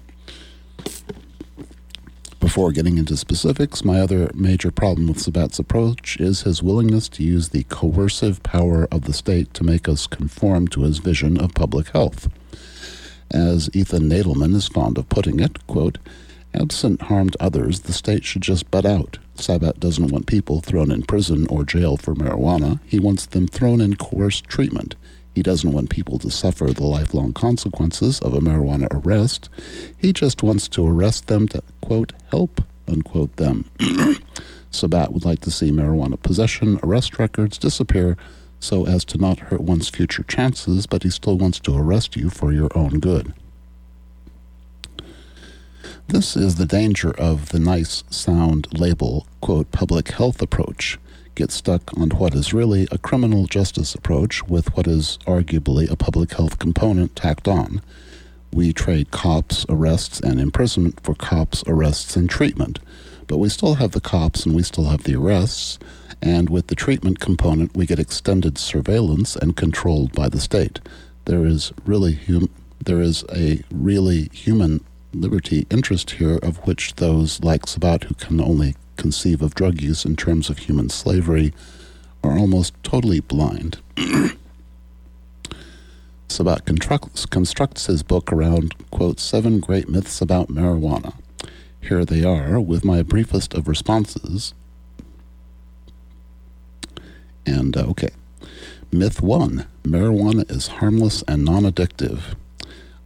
Before 2.39 2.71
getting 2.71 2.97
into 2.97 3.17
specifics, 3.17 3.83
my 3.83 3.99
other 3.99 4.31
major 4.33 4.71
problem 4.71 5.07
with 5.07 5.19
Sabet's 5.19 5.59
approach 5.59 6.17
is 6.17 6.43
his 6.43 6.63
willingness 6.63 7.09
to 7.09 7.23
use 7.23 7.49
the 7.49 7.63
coercive 7.65 8.41
power 8.43 8.87
of 8.91 9.01
the 9.01 9.13
state 9.13 9.53
to 9.55 9.63
make 9.63 9.89
us 9.89 10.07
conform 10.07 10.67
to 10.69 10.83
his 10.83 10.99
vision 10.99 11.39
of 11.39 11.53
public 11.53 11.89
health. 11.89 12.29
As 13.31 13.69
Ethan 13.73 14.07
Nadelmann 14.09 14.55
is 14.55 14.67
fond 14.67 14.97
of 14.97 15.09
putting 15.09 15.39
it, 15.39 15.65
quote, 15.67 15.97
Absent 16.53 17.01
harm 17.03 17.31
to 17.31 17.43
others, 17.43 17.81
the 17.81 17.91
state 17.91 18.23
should 18.23 18.43
just 18.43 18.71
butt 18.71 18.85
out. 18.85 19.17
Sabet 19.37 19.79
doesn't 19.79 20.07
want 20.07 20.27
people 20.27 20.61
thrown 20.61 20.91
in 20.91 21.03
prison 21.03 21.47
or 21.47 21.63
jail 21.63 21.97
for 21.97 22.13
marijuana. 22.13 22.79
He 22.85 22.99
wants 22.99 23.25
them 23.25 23.47
thrown 23.47 23.81
in 23.81 23.95
coerced 23.95 24.45
treatment. 24.45 24.95
He 25.35 25.43
doesn't 25.43 25.71
want 25.71 25.91
people 25.91 26.17
to 26.19 26.31
suffer 26.31 26.73
the 26.73 26.85
lifelong 26.85 27.33
consequences 27.33 28.19
of 28.21 28.33
a 28.33 28.39
marijuana 28.39 28.87
arrest. 28.91 29.49
He 29.97 30.11
just 30.11 30.41
wants 30.41 30.67
to 30.69 30.87
arrest 30.87 31.27
them 31.27 31.47
to, 31.49 31.61
quote, 31.81 32.13
help, 32.31 32.61
unquote, 32.87 33.35
them. 33.35 33.69
Sabet 34.71 35.11
would 35.11 35.25
like 35.25 35.41
to 35.41 35.51
see 35.51 35.71
marijuana 35.71 36.21
possession 36.21 36.79
arrest 36.83 37.19
records 37.19 37.57
disappear 37.57 38.17
so 38.59 38.87
as 38.87 39.05
to 39.05 39.17
not 39.17 39.39
hurt 39.39 39.61
one's 39.61 39.89
future 39.89 40.23
chances, 40.23 40.87
but 40.87 41.03
he 41.03 41.09
still 41.09 41.37
wants 41.37 41.59
to 41.59 41.77
arrest 41.77 42.15
you 42.15 42.29
for 42.29 42.51
your 42.51 42.75
own 42.75 42.99
good. 42.99 43.33
This 46.09 46.37
is 46.37 46.55
the 46.55 46.65
danger 46.65 47.11
of 47.11 47.49
the 47.49 47.59
nice 47.59 48.05
sound 48.09 48.79
label, 48.79 49.27
quote, 49.41 49.73
public 49.73 50.07
health 50.11 50.41
approach. 50.41 50.97
Get 51.35 51.51
stuck 51.51 51.95
on 51.97 52.11
what 52.11 52.33
is 52.33 52.53
really 52.53 52.87
a 52.91 52.97
criminal 52.97 53.45
justice 53.45 53.93
approach 53.93 54.41
with 54.47 54.73
what 54.77 54.87
is 54.87 55.19
arguably 55.27 55.91
a 55.91 55.97
public 55.97 56.31
health 56.31 56.59
component 56.59 57.13
tacked 57.17 57.49
on. 57.49 57.81
We 58.53 58.71
trade 58.71 59.11
cops, 59.11 59.65
arrests, 59.67 60.21
and 60.21 60.39
imprisonment 60.39 61.01
for 61.01 61.13
cops, 61.13 61.61
arrests, 61.67 62.15
and 62.15 62.29
treatment. 62.29 62.79
But 63.27 63.39
we 63.39 63.49
still 63.49 63.73
have 63.75 63.91
the 63.91 63.99
cops 63.99 64.45
and 64.45 64.55
we 64.55 64.63
still 64.63 64.85
have 64.85 65.03
the 65.03 65.15
arrests, 65.15 65.77
and 66.21 66.49
with 66.49 66.67
the 66.67 66.75
treatment 66.75 67.19
component, 67.19 67.75
we 67.75 67.85
get 67.85 67.99
extended 67.99 68.57
surveillance 68.57 69.35
and 69.35 69.57
controlled 69.57 70.13
by 70.13 70.29
the 70.29 70.39
state. 70.39 70.79
There 71.25 71.45
is 71.45 71.73
really 71.85 72.13
hum- 72.13 72.49
there 72.81 73.01
is 73.01 73.25
a 73.35 73.61
really 73.69 74.29
human 74.31 74.79
liberty 75.13 75.65
interest 75.69 76.11
here, 76.11 76.37
of 76.37 76.57
which 76.67 76.95
those 76.95 77.43
like 77.43 77.65
Sabet, 77.65 78.05
who 78.05 78.15
can 78.15 78.41
only 78.41 78.75
conceive 78.95 79.41
of 79.41 79.55
drug 79.55 79.81
use 79.81 80.05
in 80.05 80.15
terms 80.15 80.49
of 80.49 80.59
human 80.59 80.89
slavery, 80.89 81.53
are 82.23 82.37
almost 82.37 82.73
totally 82.83 83.19
blind. 83.19 83.77
Sabet 86.27 86.65
constructs, 86.65 87.25
constructs 87.25 87.85
his 87.85 88.03
book 88.03 88.31
around, 88.31 88.75
quote, 88.91 89.19
seven 89.19 89.59
great 89.59 89.87
myths 89.87 90.21
about 90.21 90.49
marijuana. 90.49 91.13
Here 91.81 92.03
they 92.03 92.23
are, 92.23 92.59
with 92.59 92.83
my 92.83 93.01
briefest 93.01 93.53
of 93.53 93.67
responses. 93.67 94.53
And, 97.45 97.77
uh, 97.77 97.85
okay. 97.87 98.09
Myth 98.91 99.21
one 99.21 99.67
marijuana 99.83 100.49
is 100.51 100.67
harmless 100.67 101.23
and 101.27 101.45
non 101.45 101.63
addictive. 101.63 102.35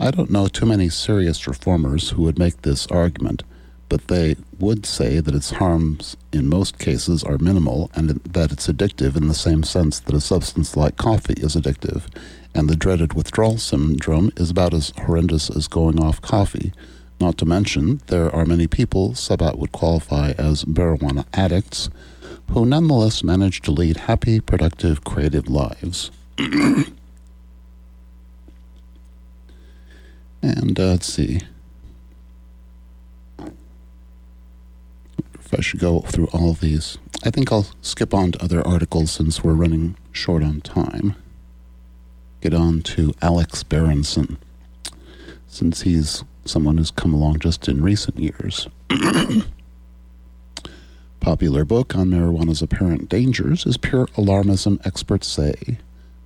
I 0.02 0.10
don't 0.10 0.32
know 0.32 0.48
too 0.48 0.66
many 0.66 0.90
serious 0.90 1.48
reformers 1.48 2.10
who 2.10 2.24
would 2.24 2.40
make 2.40 2.64
this 2.64 2.88
argument, 2.88 3.44
but 3.88 4.08
they 4.08 4.36
would 4.58 4.84
say 4.84 5.20
that 5.20 5.36
its 5.36 5.52
harms 5.52 6.18
in 6.34 6.50
most 6.50 6.80
cases 6.80 7.24
are 7.24 7.38
minimal 7.38 7.92
and 7.94 8.10
that 8.10 8.52
it's 8.52 8.68
addictive 8.68 9.16
in 9.16 9.28
the 9.28 9.36
same 9.36 9.62
sense 9.62 10.00
that 10.00 10.16
a 10.16 10.20
substance 10.20 10.76
like 10.76 10.98
coffee 10.98 11.36
is 11.38 11.56
addictive, 11.56 12.08
and 12.56 12.68
the 12.68 12.76
dreaded 12.76 13.14
withdrawal 13.14 13.60
syndrome 13.60 14.32
is 14.38 14.50
about 14.50 14.74
as 14.74 14.92
horrendous 15.06 15.52
as 15.52 15.68
going 15.68 16.02
off 16.02 16.20
coffee. 16.20 16.74
Not 17.20 17.38
to 17.38 17.46
mention, 17.46 18.02
there 18.08 18.36
are 18.36 18.48
many 18.48 18.66
people 18.66 19.12
Sabet 19.12 19.60
would 19.60 19.72
qualify 19.72 20.32
as 20.32 20.66
marijuana 20.66 21.28
addicts 21.32 21.92
who 22.50 22.66
nonetheless 22.66 23.24
manage 23.24 23.62
to 23.62 23.72
lead 23.72 23.98
happy, 23.98 24.40
productive, 24.40 25.04
creative 25.04 25.48
lives. 25.48 26.10
and 30.42 30.80
uh, 30.80 30.88
let's 30.92 31.08
see. 31.08 31.42
If 35.34 35.54
I 35.54 35.62
should 35.62 35.80
go 35.80 36.00
through 36.02 36.28
all 36.28 36.54
these, 36.54 36.98
I 37.24 37.30
think 37.30 37.52
I'll 37.52 37.68
skip 37.82 38.14
on 38.14 38.32
to 38.32 38.44
other 38.44 38.66
articles 38.66 39.12
since 39.12 39.44
we're 39.44 39.54
running 39.54 39.96
short 40.12 40.44
on 40.44 40.62
time. 40.62 41.16
Get 42.42 42.54
on 42.54 42.82
to 42.82 43.14
Alex 43.22 43.64
Berenson, 43.64 44.38
since 45.48 45.82
he's 45.82 46.24
someone 46.46 46.78
who's 46.78 46.92
come 46.92 47.14
along 47.14 47.40
just 47.40 47.68
in 47.68 47.84
recent 47.84 48.18
years. 48.18 48.68
Popular 51.20 51.66
book 51.66 51.96
on 51.96 52.10
marijuana's 52.10 52.64
apparent 52.64 53.08
dangers 53.10 53.66
is 53.66 53.78
pure 53.78 54.08
alarmism, 54.08 54.84
experts 54.86 55.28
say. 55.28 55.78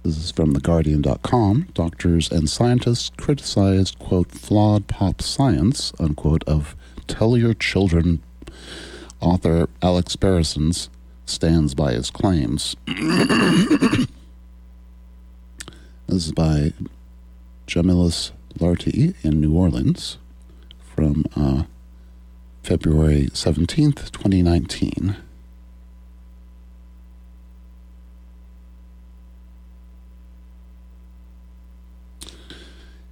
This 0.06 0.18
is 0.18 0.30
from 0.30 0.54
TheGuardian.com. 0.54 1.70
Doctors 1.74 2.32
and 2.32 2.48
scientists 2.48 3.10
criticized, 3.18 3.98
quote, 3.98 4.32
flawed 4.32 4.86
pop 4.86 5.20
science, 5.20 5.94
unquote, 6.00 6.44
of 6.44 6.76
Tell 7.08 7.36
Your 7.36 7.56
Children. 7.56 8.22
Author 9.20 9.68
Alex 9.82 10.16
Berenson's 10.16 10.92
stands 11.26 11.74
by 11.74 11.94
his 11.94 12.12
claims. 12.12 12.76
this 12.86 14.08
is 16.08 16.32
by 16.34 16.72
Jamiles 17.66 18.30
Lartey 18.60 19.16
in 19.24 19.42
New 19.42 19.58
Orleans 19.58 20.20
from 20.96 21.26
uh, 21.36 21.64
February 22.62 23.30
17th, 23.34 24.12
2019. 24.12 25.16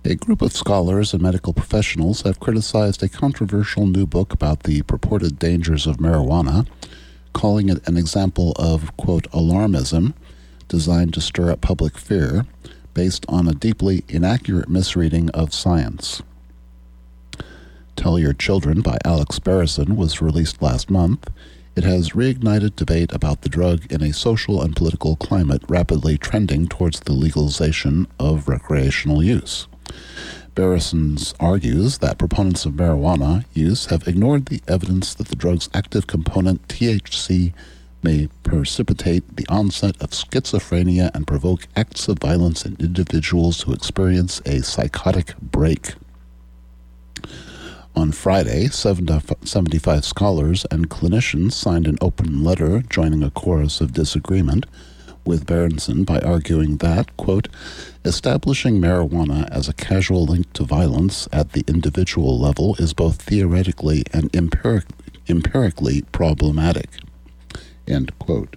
A 0.05 0.15
group 0.15 0.41
of 0.41 0.51
scholars 0.51 1.13
and 1.13 1.23
medical 1.23 1.53
professionals 1.53 2.23
have 2.23 2.41
criticized 2.41 3.01
a 3.01 3.07
controversial 3.07 3.87
new 3.87 4.05
book 4.05 4.33
about 4.33 4.63
the 4.63 4.81
purported 4.81 5.39
dangers 5.39 5.87
of 5.87 5.95
marijuana, 5.95 6.67
calling 7.31 7.69
it 7.69 7.87
an 7.87 7.95
example 7.95 8.51
of, 8.57 8.97
quote, 8.97 9.31
alarmism 9.31 10.13
designed 10.67 11.13
to 11.13 11.21
stir 11.21 11.51
up 11.51 11.61
public 11.61 11.97
fear 11.97 12.45
based 12.93 13.25
on 13.29 13.47
a 13.47 13.53
deeply 13.53 14.03
inaccurate 14.09 14.67
misreading 14.67 15.29
of 15.29 15.53
science. 15.53 16.21
Tell 17.95 18.19
Your 18.19 18.33
Children 18.33 18.81
by 18.81 18.97
Alex 19.05 19.39
Berenson 19.39 19.95
was 19.95 20.21
released 20.21 20.61
last 20.61 20.89
month. 20.89 21.29
It 21.77 21.85
has 21.85 22.09
reignited 22.09 22.75
debate 22.75 23.13
about 23.13 23.43
the 23.43 23.49
drug 23.49 23.89
in 23.89 24.03
a 24.03 24.11
social 24.11 24.61
and 24.61 24.75
political 24.75 25.15
climate 25.15 25.61
rapidly 25.69 26.17
trending 26.17 26.67
towards 26.67 26.99
the 26.99 27.13
legalization 27.13 28.05
of 28.19 28.49
recreational 28.49 29.23
use. 29.23 29.69
Berensons 30.55 31.33
argues 31.39 31.97
that 31.97 32.19
proponents 32.19 32.65
of 32.65 32.73
marijuana 32.73 33.45
use 33.53 33.87
have 33.87 34.07
ignored 34.07 34.45
the 34.45 34.61
evidence 34.67 35.13
that 35.15 35.27
the 35.29 35.35
drug's 35.35 35.69
active 35.73 36.05
component, 36.05 36.67
THC, 36.67 37.53
may 38.03 38.27
precipitate 38.43 39.35
the 39.35 39.47
onset 39.49 39.99
of 40.01 40.11
schizophrenia 40.11 41.09
and 41.15 41.25
provoke 41.25 41.67
acts 41.75 42.07
of 42.07 42.19
violence 42.19 42.65
in 42.65 42.75
individuals 42.79 43.61
who 43.61 43.73
experience 43.73 44.41
a 44.45 44.61
psychotic 44.61 45.35
break. 45.39 45.95
On 47.95 48.11
Friday, 48.11 48.67
75 48.67 50.05
scholars 50.05 50.65
and 50.71 50.89
clinicians 50.89 51.53
signed 51.53 51.87
an 51.87 51.97
open 52.01 52.43
letter 52.43 52.81
joining 52.81 53.23
a 53.23 53.31
chorus 53.31 53.81
of 53.81 53.93
disagreement 53.93 54.65
with 55.26 55.45
Berenson 55.45 56.03
by 56.03 56.19
arguing 56.19 56.78
that, 56.78 57.15
quote, 57.17 57.47
establishing 58.05 58.80
marijuana 58.80 59.49
as 59.49 59.67
a 59.67 59.74
causal 59.74 60.26
link 60.26 60.51
to 60.53 60.63
violence 60.63 61.28
at 61.32 61.53
the 61.53 61.63
individual 61.67 62.39
level 62.39 62.76
is 62.76 62.93
both 62.93 63.21
theoretically 63.21 64.03
and 64.11 64.32
empiric- 64.36 64.88
empirically 65.28 66.01
problematic. 66.11 66.89
End 67.88 68.17
quote. 68.19 68.55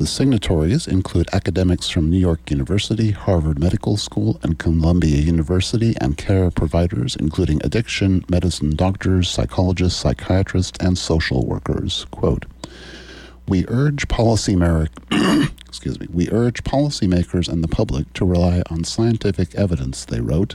The 0.00 0.06
signatories 0.06 0.86
include 0.86 1.28
academics 1.34 1.90
from 1.90 2.08
New 2.08 2.18
York 2.18 2.50
University, 2.50 3.10
Harvard 3.10 3.58
Medical 3.58 3.98
School, 3.98 4.40
and 4.42 4.58
Columbia 4.58 5.18
University, 5.18 5.94
and 6.00 6.16
care 6.16 6.50
providers, 6.50 7.16
including 7.16 7.60
addiction, 7.62 8.24
medicine 8.30 8.74
doctors, 8.74 9.28
psychologists, 9.28 10.00
psychiatrists, 10.00 10.78
and 10.80 10.96
social 10.96 11.46
workers. 11.46 12.06
Quote, 12.10 12.46
we 13.50 13.66
urge 13.68 14.06
policy 14.06 14.54
excuse 15.66 15.98
me, 15.98 16.06
we 16.10 16.30
urge 16.30 16.62
policymakers 16.62 17.48
and 17.48 17.64
the 17.64 17.68
public 17.68 18.10
to 18.14 18.24
rely 18.24 18.62
on 18.70 18.84
scientific 18.84 19.54
evidence, 19.56 20.04
they 20.04 20.20
wrote, 20.20 20.54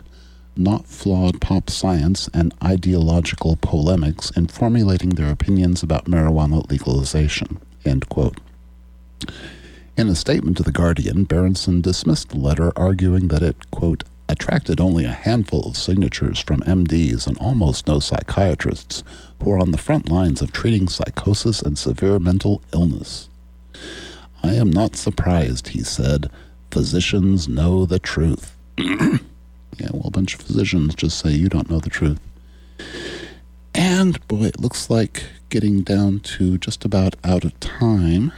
not 0.56 0.88
flawed 0.88 1.42
pop 1.42 1.70
science 1.70 2.30
and 2.34 2.54
ideological 2.64 3.58
polemics 3.58 4.32
in 4.32 4.48
formulating 4.48 5.10
their 5.10 5.30
opinions 5.30 5.84
about 5.84 6.06
marijuana 6.06 6.68
legalization. 6.72 7.60
End 7.84 8.08
quote. 8.08 8.40
In 9.98 10.08
a 10.08 10.16
statement 10.16 10.56
to 10.58 10.64
The 10.64 10.72
Guardian, 10.72 11.26
Berenson 11.26 11.82
dismissed 11.82 12.30
the 12.30 12.38
letter, 12.38 12.72
arguing 12.78 13.28
that 13.28 13.44
it, 13.44 13.72
quote, 13.72 14.06
attracted 14.28 14.80
only 14.80 15.06
a 15.06 15.12
handful 15.12 15.68
of 15.68 15.78
signatures 15.78 16.40
from 16.40 16.62
MDs 16.62 17.28
and 17.28 17.38
almost 17.38 17.88
no 17.88 18.00
psychiatrists 18.00 19.04
who 19.42 19.52
are 19.52 19.60
on 19.60 19.72
the 19.72 19.78
front 19.78 20.10
lines 20.10 20.42
of 20.42 20.52
treating 20.52 20.88
psychosis 20.88 21.62
and 21.62 21.78
severe 21.78 22.20
mental 22.20 22.62
illness. 22.74 23.30
I 24.44 24.54
am 24.54 24.70
not 24.70 24.96
surprised, 24.96 25.70
he 25.70 25.84
said. 25.84 26.30
Physicians 26.72 27.48
know 27.48 27.86
the 27.86 28.00
truth. 28.00 28.56
Yeah, 29.78 29.90
well, 29.92 30.08
a 30.08 30.12
bunch 30.12 30.36
of 30.36 30.42
physicians 30.42 30.96
just 30.96 31.20
say 31.20 31.32
you 31.32 31.50
don't 31.50 31.70
know 31.70 31.80
the 31.80 31.90
truth. 31.90 32.20
And 33.74 34.26
boy, 34.28 34.44
it 34.46 34.62
looks 34.62 34.90
like 34.90 35.24
getting 35.50 35.82
down 35.82 36.22
to 36.22 36.58
just 36.58 36.86
about 36.86 37.16
out 37.24 37.44
of 37.44 37.60
time. 37.60 38.32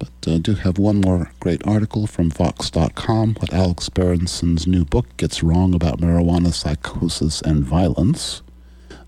But 0.00 0.08
I 0.26 0.36
uh, 0.36 0.38
do 0.38 0.54
have 0.54 0.78
one 0.78 1.02
more 1.02 1.30
great 1.40 1.66
article 1.66 2.06
from 2.06 2.30
Vox.com 2.30 3.34
what 3.34 3.52
Alex 3.52 3.90
Berenson's 3.90 4.66
new 4.66 4.82
book 4.82 5.14
gets 5.18 5.42
wrong 5.42 5.74
about 5.74 6.00
marijuana 6.00 6.54
psychosis 6.54 7.42
and 7.42 7.62
violence. 7.62 8.40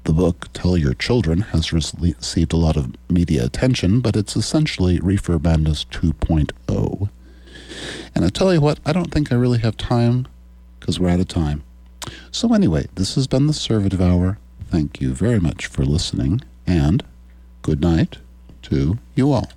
The 0.04 0.12
book, 0.12 0.52
Tell 0.52 0.76
Your 0.76 0.92
Children, 0.92 1.40
has 1.52 1.72
received 1.72 2.52
a 2.52 2.58
lot 2.58 2.76
of 2.76 2.94
media 3.08 3.46
attention, 3.46 4.00
but 4.00 4.16
it's 4.16 4.36
essentially 4.36 5.00
Reefer 5.00 5.38
Madness 5.38 5.86
2.0. 5.86 7.08
And 8.14 8.24
I 8.24 8.28
tell 8.28 8.52
you 8.52 8.60
what, 8.60 8.78
I 8.84 8.92
don't 8.92 9.10
think 9.10 9.32
I 9.32 9.36
really 9.36 9.60
have 9.60 9.78
time 9.78 10.28
because 10.78 11.00
we're 11.00 11.08
out 11.08 11.20
of 11.20 11.28
time. 11.28 11.62
So, 12.30 12.52
anyway, 12.52 12.88
this 12.96 13.14
has 13.14 13.26
been 13.26 13.46
the 13.46 13.54
Servative 13.54 14.00
Hour. 14.00 14.38
Thank 14.66 15.00
you 15.00 15.14
very 15.14 15.40
much 15.40 15.66
for 15.66 15.86
listening, 15.86 16.42
and 16.66 17.02
good 17.62 17.80
night 17.80 18.18
to 18.62 18.98
you 19.14 19.32
all. 19.32 19.50